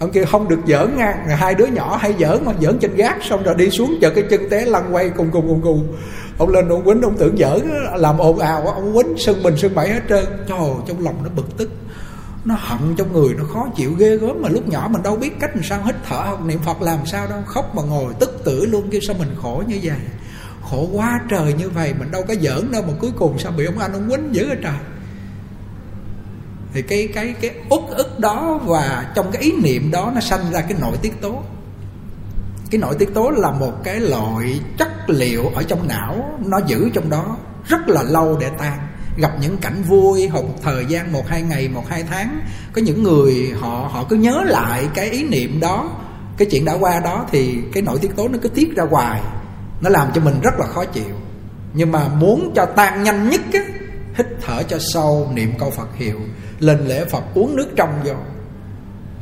Ông 0.00 0.12
kia 0.12 0.24
không 0.24 0.48
được 0.48 0.60
giỡn 0.66 0.96
nha, 0.96 1.24
hai 1.26 1.54
đứa 1.54 1.66
nhỏ 1.66 1.96
hay 2.00 2.14
giỡn 2.20 2.44
mà, 2.44 2.52
giỡn 2.60 2.78
trên 2.78 2.94
gác. 2.96 3.16
Xong 3.22 3.42
rồi 3.42 3.54
đi 3.54 3.70
xuống 3.70 3.98
chờ 4.00 4.10
cái 4.10 4.24
chân 4.30 4.50
té 4.50 4.64
lăn 4.64 4.94
quay 4.94 5.10
cùng 5.10 5.30
cùng 5.32 5.48
cùng 5.48 5.60
cùng. 5.62 5.96
Ông 6.38 6.48
lên 6.48 6.68
ông 6.68 6.84
quýnh, 6.84 7.02
ông 7.02 7.16
tưởng 7.18 7.36
giỡn, 7.38 7.70
làm 7.96 8.18
ồn 8.18 8.38
ào, 8.38 8.66
ông 8.66 8.94
quýnh 8.94 9.18
sưng 9.18 9.42
mình 9.42 9.56
sưng 9.56 9.74
bậy 9.74 9.88
hết 9.88 10.00
trơn. 10.08 10.24
Trời, 10.48 10.70
trong 10.88 11.04
lòng 11.04 11.14
nó 11.22 11.30
bực 11.36 11.56
tức 11.56 11.70
nó 12.48 12.54
hận 12.58 12.94
trong 12.96 13.12
người, 13.12 13.34
nó 13.34 13.44
khó 13.44 13.68
chịu 13.76 13.94
ghê 13.98 14.16
gớm 14.16 14.42
mà 14.42 14.48
lúc 14.48 14.68
nhỏ 14.68 14.88
mình 14.90 15.02
đâu 15.02 15.16
biết 15.16 15.40
cách 15.40 15.50
làm 15.54 15.64
sao 15.64 15.82
hít 15.84 15.94
thở 16.08 16.16
hoặc 16.16 16.40
niệm 16.44 16.58
phật 16.58 16.82
làm 16.82 17.06
sao 17.06 17.26
đâu. 17.26 17.42
Khóc 17.46 17.74
mà 17.76 17.82
ngồi 17.82 18.14
tức 18.20 18.42
tử 18.44 18.66
luôn 18.66 18.90
kia 18.90 18.98
sao 19.06 19.16
mình 19.18 19.34
khổ 19.42 19.62
như 19.66 19.80
vậy? 19.82 19.98
Khổ 20.70 20.88
quá 20.92 21.20
trời 21.30 21.52
như 21.52 21.70
vậy, 21.70 21.94
mình 21.98 22.10
đâu 22.10 22.24
có 22.28 22.34
giỡn 22.40 22.72
đâu 22.72 22.82
mà 22.82 22.92
cuối 23.00 23.10
cùng 23.18 23.38
sao 23.38 23.52
bị 23.52 23.64
ông 23.64 23.78
anh, 23.78 23.92
ông 23.92 24.08
quýnh 24.10 24.34
dữ 24.34 24.48
ở 24.48 24.54
trời? 24.62 24.78
Thì 26.72 26.82
cái 26.82 27.08
cái 27.14 27.34
cái 27.40 27.50
uất 27.70 27.80
ức 27.90 28.18
đó 28.18 28.60
và 28.64 29.12
trong 29.14 29.30
cái 29.32 29.42
ý 29.42 29.52
niệm 29.62 29.90
đó 29.90 30.12
nó 30.14 30.20
sanh 30.20 30.52
ra 30.52 30.60
cái 30.60 30.78
nội 30.80 30.96
tiết 31.02 31.20
tố. 31.20 31.42
Cái 32.70 32.80
nội 32.80 32.94
tiết 32.98 33.14
tố 33.14 33.30
là 33.30 33.50
một 33.50 33.84
cái 33.84 34.00
loại 34.00 34.60
chất 34.78 34.88
liệu 35.06 35.42
ở 35.54 35.62
trong 35.62 35.88
não, 35.88 36.38
nó 36.46 36.60
giữ 36.66 36.90
trong 36.94 37.10
đó 37.10 37.36
rất 37.68 37.88
là 37.88 38.02
lâu 38.02 38.36
để 38.40 38.50
tan 38.58 38.78
gặp 39.18 39.32
những 39.40 39.56
cảnh 39.56 39.82
vui 39.82 40.28
hoặc 40.28 40.44
thời 40.62 40.86
gian 40.86 41.12
một 41.12 41.28
hai 41.28 41.42
ngày, 41.42 41.68
một 41.68 41.88
hai 41.88 42.02
tháng. 42.02 42.40
Có 42.72 42.82
những 42.82 43.02
người 43.02 43.52
họ 43.60 43.88
họ 43.92 44.04
cứ 44.08 44.16
nhớ 44.16 44.42
lại 44.46 44.88
cái 44.94 45.10
ý 45.10 45.24
niệm 45.24 45.60
đó, 45.60 45.90
cái 46.36 46.48
chuyện 46.50 46.64
đã 46.64 46.72
qua 46.80 47.00
đó 47.04 47.26
thì 47.30 47.58
cái 47.72 47.82
nội 47.82 47.98
tiết 47.98 48.16
tố 48.16 48.28
nó 48.28 48.38
cứ 48.42 48.48
tiết 48.48 48.76
ra 48.76 48.84
hoài. 48.90 49.20
Nó 49.80 49.90
làm 49.90 50.08
cho 50.14 50.20
mình 50.20 50.40
rất 50.42 50.54
là 50.58 50.66
khó 50.66 50.84
chịu. 50.84 51.14
Nhưng 51.74 51.92
mà 51.92 52.08
muốn 52.08 52.52
cho 52.54 52.66
tan 52.66 53.02
nhanh 53.02 53.30
nhất 53.30 53.40
á, 53.52 53.60
hít 54.14 54.26
thở 54.46 54.62
cho 54.62 54.78
sâu, 54.92 55.30
niệm 55.34 55.52
câu 55.58 55.70
phật 55.70 55.88
hiệu, 55.96 56.20
lên 56.60 56.86
lễ 56.86 57.04
phật 57.04 57.24
uống 57.34 57.56
nước 57.56 57.68
trong 57.76 58.00
vô. 58.04 58.14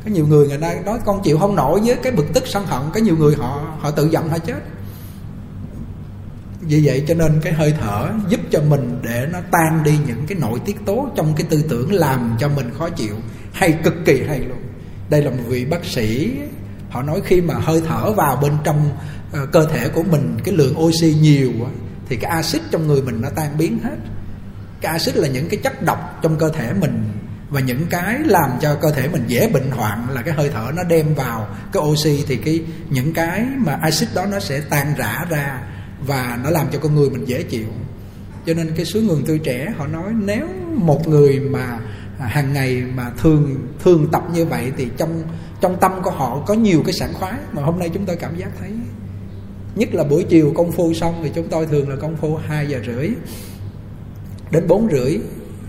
Có 0.05 0.11
nhiều 0.11 0.27
người 0.27 0.47
người 0.47 0.57
ta 0.57 0.73
nói 0.85 0.99
con 1.05 1.21
chịu 1.23 1.37
không 1.39 1.55
nổi 1.55 1.81
với 1.85 1.95
cái 1.95 2.11
bực 2.11 2.33
tức 2.33 2.43
sân 2.47 2.65
hận. 2.65 2.81
Có 2.93 2.99
nhiều 2.99 3.17
người 3.17 3.35
họ 3.35 3.61
họ 3.79 3.91
tự 3.91 4.09
giận 4.11 4.29
họ 4.29 4.37
chết 4.37 4.59
vì 6.67 6.81
vậy 6.85 7.03
cho 7.07 7.13
nên 7.13 7.39
cái 7.41 7.53
hơi 7.53 7.73
thở 7.81 8.09
giúp 8.29 8.39
cho 8.51 8.61
mình 8.61 8.99
để 9.03 9.27
nó 9.31 9.39
tan 9.51 9.83
đi 9.83 9.93
những 10.07 10.25
cái 10.27 10.37
nội 10.41 10.59
tiết 10.65 10.77
tố 10.85 11.09
trong 11.15 11.33
cái 11.37 11.47
tư 11.49 11.65
tưởng 11.69 11.93
làm 11.93 12.35
cho 12.39 12.49
mình 12.49 12.69
khó 12.77 12.89
chịu 12.89 13.15
hay 13.53 13.71
cực 13.83 13.93
kỳ 14.05 14.23
hay 14.27 14.39
luôn. 14.39 14.57
Đây 15.09 15.21
là 15.21 15.29
một 15.29 15.43
vị 15.47 15.65
bác 15.65 15.85
sĩ 15.85 16.31
họ 16.89 17.01
nói 17.03 17.21
khi 17.25 17.41
mà 17.41 17.53
hơi 17.53 17.81
thở 17.87 18.11
vào 18.11 18.35
bên 18.41 18.51
trong 18.63 18.89
uh, 19.43 19.51
cơ 19.51 19.67
thể 19.73 19.89
của 19.89 20.03
mình 20.03 20.37
cái 20.43 20.55
lượng 20.55 20.79
oxy 20.79 21.15
nhiều 21.21 21.51
quá 21.59 21.69
thì 22.09 22.15
cái 22.15 22.31
axit 22.31 22.61
trong 22.71 22.87
người 22.87 23.01
mình 23.01 23.21
nó 23.21 23.29
tan 23.35 23.57
biến 23.57 23.79
hết. 23.83 23.95
Cái 24.81 24.91
axit 24.91 25.15
là 25.15 25.27
những 25.27 25.49
cái 25.49 25.59
chất 25.63 25.83
độc 25.83 26.19
trong 26.21 26.37
cơ 26.37 26.49
thể 26.49 26.73
mình 26.73 27.03
và 27.49 27.59
những 27.59 27.85
cái 27.89 28.19
làm 28.25 28.51
cho 28.61 28.75
cơ 28.75 28.91
thể 28.91 29.07
mình 29.07 29.23
dễ 29.27 29.49
bệnh 29.49 29.71
hoạn 29.71 30.07
là 30.13 30.21
cái 30.21 30.33
hơi 30.33 30.49
thở 30.53 30.71
nó 30.75 30.83
đem 30.83 31.15
vào 31.15 31.47
cái 31.73 31.83
oxy 31.83 32.23
thì 32.27 32.35
cái 32.35 32.63
những 32.89 33.13
cái 33.13 33.45
mà 33.57 33.79
axit 33.81 34.09
đó 34.15 34.25
nó 34.25 34.39
sẽ 34.39 34.61
tan 34.69 34.93
rã 34.97 35.25
ra 35.29 35.61
và 36.05 36.39
nó 36.43 36.49
làm 36.49 36.67
cho 36.71 36.79
con 36.79 36.95
người 36.95 37.09
mình 37.09 37.25
dễ 37.25 37.43
chịu. 37.43 37.67
Cho 38.45 38.53
nên 38.53 38.71
cái 38.75 38.85
số 38.85 39.01
người 39.01 39.17
tươi 39.25 39.39
trẻ, 39.39 39.73
họ 39.77 39.87
nói 39.87 40.11
nếu 40.25 40.47
một 40.75 41.07
người 41.07 41.39
mà 41.39 41.79
hàng 42.19 42.53
ngày 42.53 42.83
mà 42.95 43.11
thường 43.17 43.67
thường 43.83 44.07
tập 44.11 44.23
như 44.33 44.45
vậy 44.45 44.71
thì 44.77 44.87
trong 44.97 45.23
trong 45.61 45.77
tâm 45.81 45.91
của 46.03 46.11
họ 46.11 46.43
có 46.47 46.53
nhiều 46.53 46.83
cái 46.85 46.93
sảng 46.93 47.13
khoái. 47.13 47.33
Mà 47.51 47.61
hôm 47.61 47.79
nay 47.79 47.89
chúng 47.93 48.05
tôi 48.05 48.15
cảm 48.15 48.37
giác 48.37 48.49
thấy, 48.59 48.71
nhất 49.75 49.93
là 49.93 50.03
buổi 50.03 50.23
chiều 50.23 50.53
công 50.55 50.71
phu 50.71 50.93
xong 50.93 51.21
thì 51.23 51.31
chúng 51.35 51.47
tôi 51.49 51.65
thường 51.65 51.89
là 51.89 51.95
công 51.95 52.17
phu 52.17 52.35
2 52.35 52.67
giờ 52.67 52.79
rưỡi 52.85 53.09
đến 54.51 54.67
4 54.67 54.87
rưỡi. 54.91 55.19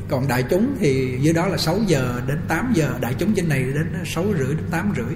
Còn 0.08 0.28
đại 0.28 0.44
chúng 0.50 0.76
thì 0.80 1.18
dưới 1.20 1.34
đó 1.34 1.46
là 1.46 1.56
6 1.56 1.78
giờ 1.86 2.20
đến 2.28 2.38
8 2.48 2.72
giờ. 2.74 2.90
Đại 3.00 3.14
chúng 3.18 3.34
trên 3.34 3.48
này 3.48 3.62
đến 3.62 3.86
6 4.04 4.24
rưỡi 4.38 4.48
đến 4.48 4.66
8 4.70 4.92
rưỡi. 4.96 5.14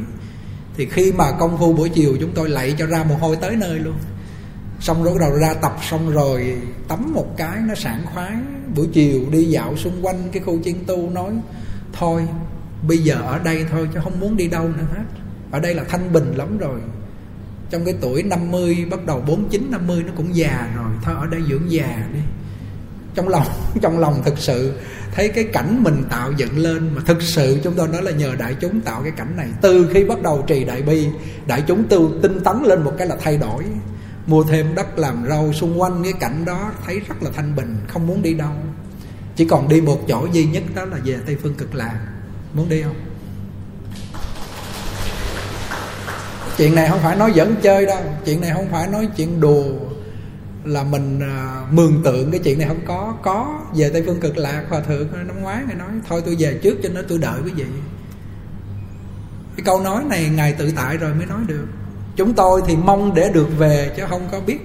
Thì 0.76 0.86
khi 0.86 1.12
mà 1.12 1.24
công 1.38 1.58
phu 1.58 1.72
buổi 1.72 1.88
chiều 1.88 2.16
chúng 2.20 2.30
tôi 2.34 2.48
lạy 2.48 2.74
cho 2.78 2.86
ra 2.86 3.04
mồ 3.04 3.16
hôi 3.16 3.36
tới 3.36 3.56
nơi 3.56 3.78
luôn 3.78 3.94
xong 4.82 5.04
rồi 5.04 5.18
đầu 5.20 5.34
ra 5.34 5.54
tập 5.54 5.76
xong 5.90 6.10
rồi 6.10 6.56
tắm 6.88 7.12
một 7.14 7.36
cái, 7.36 7.58
nó 7.68 7.74
sảng 7.74 8.02
khoái. 8.14 8.32
Buổi 8.76 8.88
chiều 8.92 9.20
đi 9.30 9.44
dạo 9.44 9.76
xung 9.76 10.06
quanh 10.06 10.28
cái 10.32 10.42
khu 10.42 10.62
chiên 10.64 10.74
tu 10.86 11.10
nói, 11.10 11.32
thôi, 11.92 12.22
bây 12.88 12.98
giờ 12.98 13.14
ở 13.14 13.38
đây 13.38 13.66
thôi 13.70 13.88
chứ 13.94 14.00
không 14.04 14.20
muốn 14.20 14.36
đi 14.36 14.48
đâu 14.48 14.68
nữa 14.68 14.84
hết. 14.96 15.04
Ở 15.50 15.60
đây 15.60 15.74
là 15.74 15.84
thanh 15.84 16.12
bình 16.12 16.34
lắm 16.36 16.58
rồi. 16.58 16.80
Trong 17.70 17.84
cái 17.84 17.94
tuổi 18.00 18.22
50 18.22 18.86
bắt 18.90 19.06
đầu 19.06 19.20
49 19.26 19.70
50 19.70 20.02
nó 20.06 20.12
cũng 20.16 20.36
già 20.36 20.68
rồi. 20.76 20.90
Thôi, 21.02 21.14
ở 21.18 21.26
đây 21.26 21.40
dưỡng 21.48 21.72
già 21.72 22.08
đi. 22.14 22.20
Trong 23.14 23.28
lòng 23.28 23.46
trong 23.82 23.98
lòng 23.98 24.22
thực 24.24 24.38
sự 24.38 24.72
thấy 25.14 25.28
cái 25.28 25.44
cảnh 25.44 25.82
mình 25.82 26.04
tạo 26.10 26.32
dựng 26.32 26.58
lên 26.58 26.94
mà 26.94 27.02
thực 27.06 27.22
sự 27.22 27.60
chúng 27.64 27.74
tôi 27.74 27.88
nói 27.88 28.02
là 28.02 28.10
nhờ 28.10 28.34
đại 28.38 28.56
chúng 28.60 28.80
tạo 28.80 29.02
cái 29.02 29.12
cảnh 29.16 29.36
này. 29.36 29.48
Từ 29.60 29.90
khi 29.94 30.04
bắt 30.04 30.22
đầu 30.22 30.44
trì 30.46 30.64
đại 30.64 30.82
bi, 30.82 31.06
đại 31.46 31.62
chúng 31.66 31.84
tu 31.88 32.10
tinh 32.22 32.40
tấn 32.44 32.62
lên 32.62 32.82
một 32.82 32.92
cái 32.98 33.06
là 33.06 33.16
thay 33.20 33.36
đổi 33.36 33.64
mua 34.32 34.44
thêm 34.44 34.74
đất 34.74 34.98
làm 34.98 35.24
rau 35.28 35.52
xung 35.52 35.80
quanh 35.80 36.02
cái 36.02 36.12
cảnh 36.12 36.44
đó, 36.44 36.70
thấy 36.86 37.00
rất 37.00 37.22
là 37.22 37.30
thanh 37.34 37.56
bình, 37.56 37.76
không 37.88 38.06
muốn 38.06 38.22
đi 38.22 38.34
đâu. 38.34 38.52
Chỉ 39.36 39.44
còn 39.44 39.68
đi 39.68 39.80
một 39.80 40.00
chỗ 40.08 40.26
duy 40.32 40.44
nhất 40.44 40.62
đó 40.74 40.84
là 40.84 40.96
về 41.04 41.18
tây 41.26 41.36
phương 41.42 41.54
cực 41.54 41.74
lạc. 41.74 42.00
Muốn 42.54 42.68
đi 42.68 42.82
không? 42.82 42.96
Chuyện 46.56 46.74
này 46.74 46.88
không 46.88 46.98
phải 47.02 47.16
nói 47.16 47.32
dẫn 47.34 47.54
chơi 47.62 47.86
đâu. 47.86 48.02
Chuyện 48.24 48.40
này 48.40 48.50
không 48.54 48.68
phải 48.70 48.88
nói 48.88 49.08
chuyện 49.16 49.40
đùa 49.40 49.64
là 50.64 50.82
mình 50.82 51.20
à, 51.20 51.66
mường 51.70 52.02
tượng. 52.04 52.30
Cái 52.30 52.40
chuyện 52.44 52.58
này 52.58 52.68
không 52.68 52.86
có. 52.86 53.14
Có 53.22 53.60
về 53.74 53.90
tây 53.92 54.02
phương 54.06 54.20
cực 54.20 54.36
lạc, 54.36 54.64
hòa 54.68 54.80
thượng 54.80 55.08
năm 55.12 55.42
ngoái 55.42 55.62
ngài 55.66 55.76
nói, 55.76 55.88
thôi 56.08 56.22
tôi 56.24 56.36
về 56.38 56.60
trước 56.62 56.78
cho 56.82 56.88
nó 56.94 57.00
tôi 57.08 57.18
đợi 57.18 57.40
cái 57.46 57.56
gì 57.56 57.64
cái 59.56 59.64
câu 59.64 59.80
nói 59.80 60.04
này 60.04 60.28
ngài 60.28 60.52
tự 60.52 60.72
tại 60.76 60.96
rồi 60.96 61.14
mới 61.14 61.26
nói 61.26 61.40
được 61.46 61.66
chúng 62.16 62.34
tôi 62.34 62.62
thì 62.66 62.76
mong 62.76 63.14
để 63.14 63.30
được 63.34 63.48
về, 63.58 63.92
chứ 63.96 64.02
không 64.08 64.28
có 64.32 64.40
biết 64.40 64.58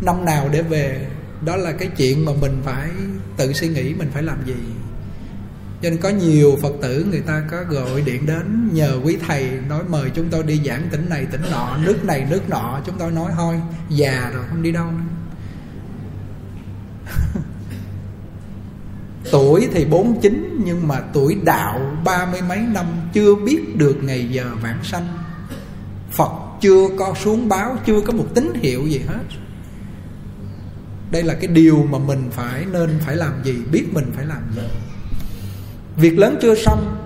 năm 0.00 0.24
nào 0.24 0.48
để 0.52 0.62
về. 0.62 1.06
Đó 1.44 1.56
là 1.56 1.72
cái 1.72 1.88
chuyện 1.96 2.24
mà 2.24 2.32
mình 2.40 2.62
phải 2.64 2.88
tự 3.36 3.52
suy 3.52 3.68
nghĩ 3.68 3.94
mình 3.94 4.10
phải 4.12 4.22
làm 4.22 4.38
gì. 4.46 4.54
Cho 5.82 5.90
nên 5.90 6.00
có 6.00 6.08
nhiều 6.08 6.58
phật 6.62 6.72
tử 6.82 7.06
người 7.10 7.20
ta 7.20 7.42
có 7.50 7.62
gọi 7.68 8.00
điện 8.00 8.26
đến 8.26 8.70
nhờ 8.72 8.98
quý 9.04 9.16
thầy 9.26 9.50
nói 9.68 9.82
mời 9.88 10.10
chúng 10.14 10.28
tôi 10.30 10.42
đi 10.42 10.60
giảng 10.66 10.88
tỉnh 10.90 11.08
này, 11.08 11.26
tỉnh 11.32 11.42
nọ, 11.50 11.76
nước 11.84 12.04
này, 12.04 12.26
nước 12.30 12.48
nọ. 12.48 12.80
Chúng 12.86 12.98
tôi 12.98 13.10
nói, 13.10 13.32
thôi, 13.36 13.60
già 13.88 14.30
rồi, 14.34 14.44
không 14.48 14.62
đi 14.62 14.72
đâu. 14.72 14.86
Nữa 14.86 15.00
tuổi 19.32 19.68
thì 19.72 19.84
49 19.84 20.60
nhưng 20.64 20.88
mà 20.88 21.00
tuổi 21.12 21.36
đạo 21.42 21.80
ba 22.04 22.26
mươi 22.26 22.42
mấy 22.48 22.58
năm 22.58 22.86
chưa 23.12 23.34
biết 23.34 23.76
được 23.76 23.96
ngày 24.02 24.28
giờ 24.30 24.44
vãng 24.62 24.84
sanh. 24.84 25.08
Phật 26.10 26.32
chưa 26.60 26.88
có 26.98 27.14
xuống 27.14 27.48
báo, 27.48 27.76
chưa 27.86 28.00
có 28.00 28.12
một 28.12 28.26
tín 28.34 28.52
hiệu 28.54 28.86
gì 28.86 29.00
hết. 29.08 29.24
Đây 31.10 31.22
là 31.22 31.34
cái 31.34 31.46
điều 31.46 31.86
mà 31.90 31.98
mình 31.98 32.28
phải 32.30 32.64
nên 32.72 32.98
phải 33.06 33.16
làm 33.16 33.32
gì, 33.44 33.56
biết 33.72 33.84
mình 33.92 34.12
phải 34.16 34.26
làm 34.26 34.42
gì. 34.56 34.62
Việc 35.96 36.18
lớn 36.18 36.38
chưa 36.42 36.54
xong. 36.54 36.96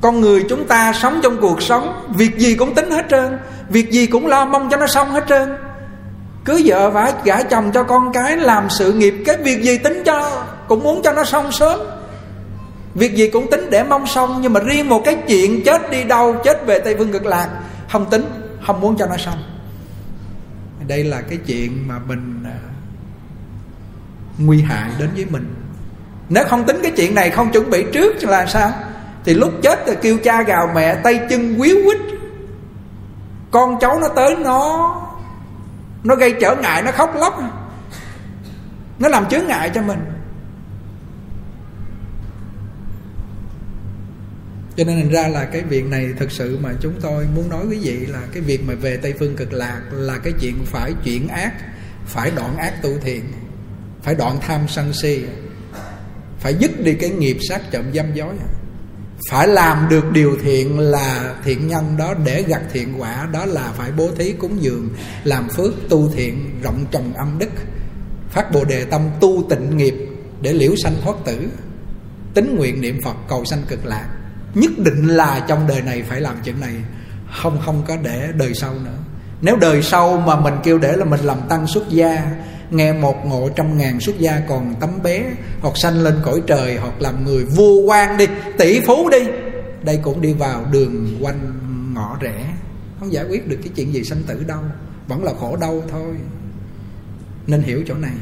Con 0.00 0.20
người 0.20 0.44
chúng 0.48 0.66
ta 0.66 0.92
sống 0.92 1.20
trong 1.22 1.40
cuộc 1.40 1.62
sống, 1.62 2.12
việc 2.16 2.38
gì 2.38 2.54
cũng 2.54 2.74
tính 2.74 2.90
hết 2.90 3.06
trơn, 3.10 3.38
việc 3.68 3.90
gì 3.90 4.06
cũng 4.06 4.26
lo 4.26 4.44
mong 4.44 4.68
cho 4.70 4.76
nó 4.76 4.86
xong 4.86 5.10
hết 5.10 5.24
trơn. 5.28 5.48
Cứ 6.44 6.62
vợ 6.64 6.90
vả 6.90 7.12
gả 7.24 7.42
chồng 7.42 7.70
cho 7.74 7.82
con 7.82 8.12
cái 8.12 8.36
làm 8.36 8.66
sự 8.70 8.92
nghiệp, 8.92 9.14
cái 9.26 9.36
việc 9.36 9.62
gì 9.62 9.78
tính 9.78 10.02
cho, 10.06 10.44
cũng 10.68 10.82
muốn 10.82 11.02
cho 11.02 11.12
nó 11.12 11.24
xong 11.24 11.52
sớm 11.52 11.80
việc 12.98 13.16
gì 13.16 13.30
cũng 13.30 13.50
tính 13.50 13.70
để 13.70 13.84
mong 13.84 14.06
xong, 14.06 14.38
nhưng 14.42 14.52
mà 14.52 14.60
riêng 14.60 14.88
một 14.88 15.02
cái 15.04 15.16
chuyện 15.28 15.62
chết 15.64 15.90
đi 15.90 16.04
đâu, 16.04 16.36
chết 16.44 16.66
về 16.66 16.78
tây 16.78 16.94
phương 16.98 17.12
cực 17.12 17.26
lạc, 17.26 17.48
không 17.90 18.10
tính, 18.10 18.24
không 18.66 18.80
muốn 18.80 18.96
cho 18.98 19.06
nó 19.06 19.16
xong. 19.16 19.42
Đây 20.86 21.04
là 21.04 21.20
cái 21.20 21.38
chuyện 21.46 21.88
mà 21.88 21.98
mình 22.06 22.44
à, 22.44 22.58
nguy 24.38 24.62
hại 24.62 24.90
đến 24.98 25.08
với 25.14 25.24
mình. 25.30 25.54
Nếu 26.28 26.44
không 26.48 26.66
tính 26.66 26.76
cái 26.82 26.92
chuyện 26.96 27.14
này, 27.14 27.30
không 27.30 27.52
chuẩn 27.52 27.70
bị 27.70 27.84
trước 27.92 28.24
là 28.24 28.46
sao? 28.46 28.72
Thì 29.24 29.34
lúc 29.34 29.52
chết 29.62 29.78
thì 29.86 29.92
kêu 30.02 30.18
cha 30.24 30.42
gào 30.42 30.70
mẹ, 30.74 30.94
tay 30.94 31.20
chân 31.30 31.58
quýu 31.58 31.76
quýt. 31.84 32.00
Con 33.50 33.78
cháu 33.80 34.00
nó 34.00 34.08
tới, 34.08 34.36
nó 34.36 34.94
nó 36.04 36.14
gây 36.14 36.34
trở 36.40 36.56
ngại, 36.56 36.82
nó 36.82 36.90
khóc 36.92 37.16
lóc. 37.16 37.42
Nó 38.98 39.08
làm 39.08 39.28
chướng 39.28 39.46
ngại 39.46 39.70
cho 39.74 39.82
mình. 39.82 39.98
Cho 44.78 44.84
nên 44.84 44.96
thành 44.96 45.10
ra 45.10 45.28
là 45.28 45.44
cái 45.44 45.62
việc 45.62 45.84
này 45.84 46.08
thực 46.18 46.32
sự 46.32 46.58
mà 46.62 46.72
chúng 46.80 46.94
tôi 47.00 47.26
muốn 47.34 47.48
nói 47.48 47.66
quý 47.70 47.78
vị 47.78 48.06
là 48.06 48.22
cái 48.32 48.42
việc 48.42 48.60
mà 48.66 48.74
về 48.74 48.96
tây 48.96 49.14
phương 49.18 49.36
cực 49.36 49.52
lạc 49.52 49.82
là 49.92 50.18
cái 50.18 50.32
chuyện 50.40 50.54
phải 50.64 50.92
chuyển 51.04 51.28
ác, 51.28 51.52
phải 52.06 52.30
đoạn 52.36 52.56
ác 52.56 52.82
tu 52.82 52.90
thiện, 53.02 53.24
phải 54.02 54.14
đoạn 54.14 54.38
tham 54.40 54.60
sân 54.68 54.92
si, 54.92 55.24
phải 56.40 56.54
dứt 56.54 56.84
đi 56.84 56.94
cái 56.94 57.10
nghiệp 57.10 57.36
sát 57.48 57.62
trộm 57.70 57.84
dâm 57.94 58.14
dối. 58.14 58.34
Phải 59.30 59.48
làm 59.48 59.88
được 59.90 60.12
điều 60.12 60.36
thiện 60.42 60.78
là 60.78 61.34
thiện 61.44 61.68
nhân 61.68 61.96
đó 61.98 62.14
để 62.24 62.42
gặt 62.42 62.62
thiện 62.72 63.00
quả, 63.00 63.28
đó 63.32 63.46
là 63.46 63.72
phải 63.76 63.92
bố 63.92 64.10
thí 64.18 64.32
cúng 64.32 64.62
dường, 64.62 64.88
làm 65.24 65.48
phước 65.48 65.74
tu 65.88 66.10
thiện, 66.12 66.60
rộng 66.62 66.86
trồng 66.90 67.12
âm 67.14 67.38
đức, 67.38 67.50
phát 68.30 68.52
bồ 68.52 68.64
đề 68.64 68.84
tâm 68.84 69.02
tu 69.20 69.46
tịnh 69.50 69.76
nghiệp 69.76 69.94
để 70.42 70.52
liễu 70.52 70.76
sanh 70.76 70.94
thoát 71.02 71.16
tử. 71.24 71.48
Tính 72.34 72.56
nguyện 72.56 72.80
niệm 72.80 73.00
phật 73.04 73.16
cầu 73.28 73.44
sanh 73.44 73.62
cực 73.68 73.86
lạc 73.86 74.17
nhất 74.54 74.70
định 74.78 75.06
là 75.06 75.44
trong 75.48 75.66
đời 75.66 75.82
này 75.82 76.02
phải 76.02 76.20
làm 76.20 76.36
chuyện 76.44 76.60
này. 76.60 76.74
Không 77.42 77.58
không 77.64 77.82
có 77.88 77.96
để 78.02 78.28
đời 78.38 78.54
sau 78.54 78.74
nữa. 78.74 78.98
Nếu 79.42 79.56
đời 79.56 79.82
sau 79.82 80.22
mà 80.26 80.40
mình 80.40 80.54
kêu 80.64 80.78
để 80.78 80.96
là 80.96 81.04
mình 81.04 81.20
làm 81.20 81.38
tăng 81.48 81.66
xuất 81.66 81.88
gia, 81.88 82.30
nghe 82.70 82.92
một 82.92 83.26
ngộ 83.26 83.48
trăm 83.56 83.78
ngàn 83.78 84.00
xuất 84.00 84.18
gia 84.18 84.40
còn 84.48 84.74
tấm 84.80 84.90
bé, 85.02 85.24
hoặc 85.60 85.76
sanh 85.76 86.02
lên 86.02 86.14
cõi 86.24 86.42
trời, 86.46 86.76
hoặc 86.76 86.94
làm 87.00 87.24
người 87.24 87.44
vua 87.44 87.80
quan 87.80 88.16
đi, 88.16 88.26
tỷ 88.58 88.80
phú 88.80 89.08
đi, 89.10 89.18
đây 89.82 89.96
cũng 90.02 90.20
đi 90.20 90.32
vào 90.32 90.64
đường 90.70 91.18
quanh 91.20 91.52
ngõ 91.94 92.16
rẽ. 92.20 92.54
Không 93.00 93.12
giải 93.12 93.24
quyết 93.28 93.48
được 93.48 93.58
cái 93.62 93.72
chuyện 93.76 93.94
gì 93.94 94.04
sanh 94.04 94.22
tử 94.22 94.44
đâu, 94.46 94.60
vẫn 95.08 95.24
là 95.24 95.32
khổ 95.40 95.56
đau 95.56 95.82
thôi. 95.90 96.14
Nên 97.46 97.62
hiểu 97.62 97.82
chỗ 97.88 97.94
này. 97.94 98.14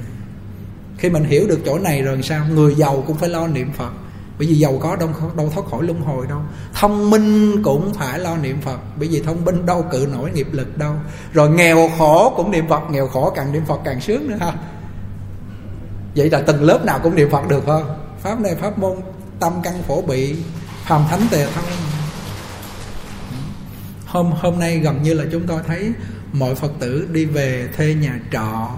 Khi 0.98 1.10
mình 1.10 1.24
hiểu 1.24 1.46
được 1.48 1.58
chỗ 1.66 1.78
này 1.78 2.02
rồi 2.02 2.22
sao, 2.22 2.46
người 2.54 2.74
giàu 2.74 3.04
cũng 3.06 3.16
phải 3.16 3.28
lo 3.28 3.46
niệm 3.46 3.72
phật 3.72 3.90
bởi 4.38 4.48
vì 4.48 4.54
giàu 4.54 4.78
có 4.82 4.96
đâu 4.96 5.08
đâu 5.36 5.50
thoát 5.54 5.66
khỏi 5.70 5.82
luân 5.82 6.00
hồi 6.00 6.26
đâu. 6.26 6.40
Thông 6.74 7.10
minh 7.10 7.62
cũng 7.62 7.94
phải 7.94 8.18
lo 8.18 8.36
niệm 8.36 8.60
phật. 8.60 8.78
Bởi 8.98 9.08
vì 9.08 9.20
thông 9.20 9.44
minh 9.44 9.66
đâu 9.66 9.84
cự 9.90 10.08
nổi 10.12 10.30
nghiệp 10.30 10.48
lực 10.52 10.78
đâu. 10.78 10.94
Rồi 11.32 11.50
nghèo 11.50 11.90
khổ 11.98 12.34
cũng 12.36 12.50
niệm 12.50 12.68
phật. 12.68 12.82
Nghèo 12.90 13.08
khổ 13.08 13.32
càng 13.36 13.52
niệm 13.52 13.64
phật 13.66 13.80
càng 13.84 14.00
sướng 14.00 14.28
nữa 14.28 14.36
ha. 14.40 14.52
Vậy 16.16 16.30
là 16.30 16.42
từng 16.46 16.62
lớp 16.62 16.84
nào 16.84 17.00
cũng 17.02 17.14
niệm 17.14 17.30
phật 17.30 17.48
được 17.48 17.62
không? 17.66 17.98
Pháp 18.22 18.40
này 18.40 18.54
pháp 18.54 18.78
môn, 18.78 18.96
tâm 19.40 19.52
căn 19.62 19.82
phổ 19.82 20.02
bị, 20.02 20.36
phàm 20.84 21.04
thánh 21.10 21.20
tề 21.30 21.46
thông 21.54 21.64
hôm 24.06 24.32
hôm 24.40 24.58
nay 24.58 24.78
gần 24.78 25.02
như 25.02 25.14
là 25.14 25.24
chúng 25.32 25.46
tôi 25.46 25.60
thấy 25.66 25.92
mọi 26.32 26.54
phật 26.54 26.72
tử 26.80 27.08
đi 27.12 27.24
về 27.24 27.68
thuê 27.76 27.94
nhà 27.94 28.20
trọ, 28.32 28.68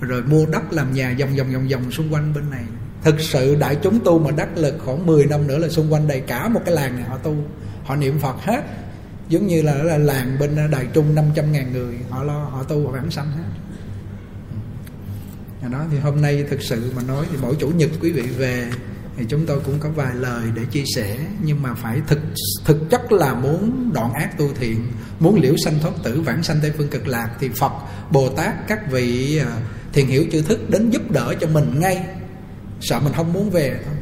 rồi 0.00 0.22
mua 0.22 0.46
đất 0.46 0.72
làm 0.72 0.94
nhà 0.94 1.14
vòng 1.18 1.36
vòng 1.36 1.52
vòng 1.52 1.68
vòng 1.68 1.90
xung 1.90 2.12
quanh 2.12 2.34
bên 2.34 2.50
này 2.50 2.64
thực 3.04 3.20
sự 3.20 3.54
đại 3.54 3.76
chúng 3.82 4.00
tu 4.04 4.18
mà 4.18 4.30
đắc 4.30 4.48
lực 4.56 4.74
khoảng 4.84 5.06
10 5.06 5.26
năm 5.26 5.46
nữa 5.46 5.58
là 5.58 5.68
xung 5.68 5.92
quanh 5.92 6.08
đầy 6.08 6.20
cả 6.20 6.48
một 6.48 6.60
cái 6.64 6.74
làng 6.74 6.96
này 6.96 7.04
họ 7.04 7.18
tu 7.18 7.36
họ 7.84 7.96
niệm 7.96 8.18
phật 8.18 8.36
hết. 8.40 8.64
Giống 9.28 9.46
như 9.46 9.62
là, 9.62 9.74
là 9.74 9.98
làng 9.98 10.36
bên 10.40 10.56
đài 10.70 10.86
trung 10.92 11.14
500 11.14 11.52
ngàn 11.52 11.72
người 11.72 11.94
họ 12.10 12.24
lo 12.24 12.44
họ 12.44 12.62
tu 12.62 12.86
họ 12.86 12.92
vãng 12.92 13.10
sanh 13.10 13.32
hết. 13.32 13.44
Đó 15.72 15.84
thì 15.90 15.98
hôm 15.98 16.20
nay 16.20 16.44
thực 16.50 16.62
sự 16.62 16.92
mà 16.96 17.02
nói 17.02 17.26
thì 17.30 17.36
mỗi 17.42 17.56
chủ 17.58 17.68
nhật 17.68 17.90
quý 18.00 18.12
vị 18.12 18.22
về 18.22 18.70
thì 19.16 19.24
chúng 19.28 19.46
tôi 19.46 19.60
cũng 19.64 19.78
có 19.80 19.88
vài 19.88 20.14
lời 20.14 20.42
để 20.54 20.62
chia 20.70 20.84
sẻ. 20.94 21.16
Nhưng 21.44 21.62
mà 21.62 21.74
phải 21.74 22.00
thực 22.06 22.18
thực 22.64 22.90
chất 22.90 23.12
là 23.12 23.34
muốn 23.34 23.90
đoạn 23.94 24.12
ác 24.12 24.38
tu 24.38 24.48
thiện 24.54 24.86
muốn 25.20 25.40
liễu 25.40 25.54
sanh 25.64 25.78
thoát 25.80 25.92
tử 26.02 26.20
vãng 26.20 26.42
sanh 26.42 26.58
tây 26.62 26.72
phương 26.78 26.88
cực 26.88 27.08
lạc 27.08 27.28
thì 27.40 27.48
phật 27.48 27.72
bồ 28.10 28.28
tát 28.28 28.54
các 28.68 28.90
vị 28.90 29.38
à, 29.38 29.56
thiền 29.92 30.06
hiểu 30.06 30.24
chữ 30.32 30.42
thức 30.42 30.70
đến 30.70 30.90
giúp 30.90 31.10
đỡ 31.10 31.34
cho 31.40 31.46
mình 31.46 31.80
ngay 31.80 32.06
sợ 32.88 33.00
mình 33.00 33.12
không 33.12 33.32
muốn 33.32 33.50
về. 33.50 33.80
thôi 33.84 33.93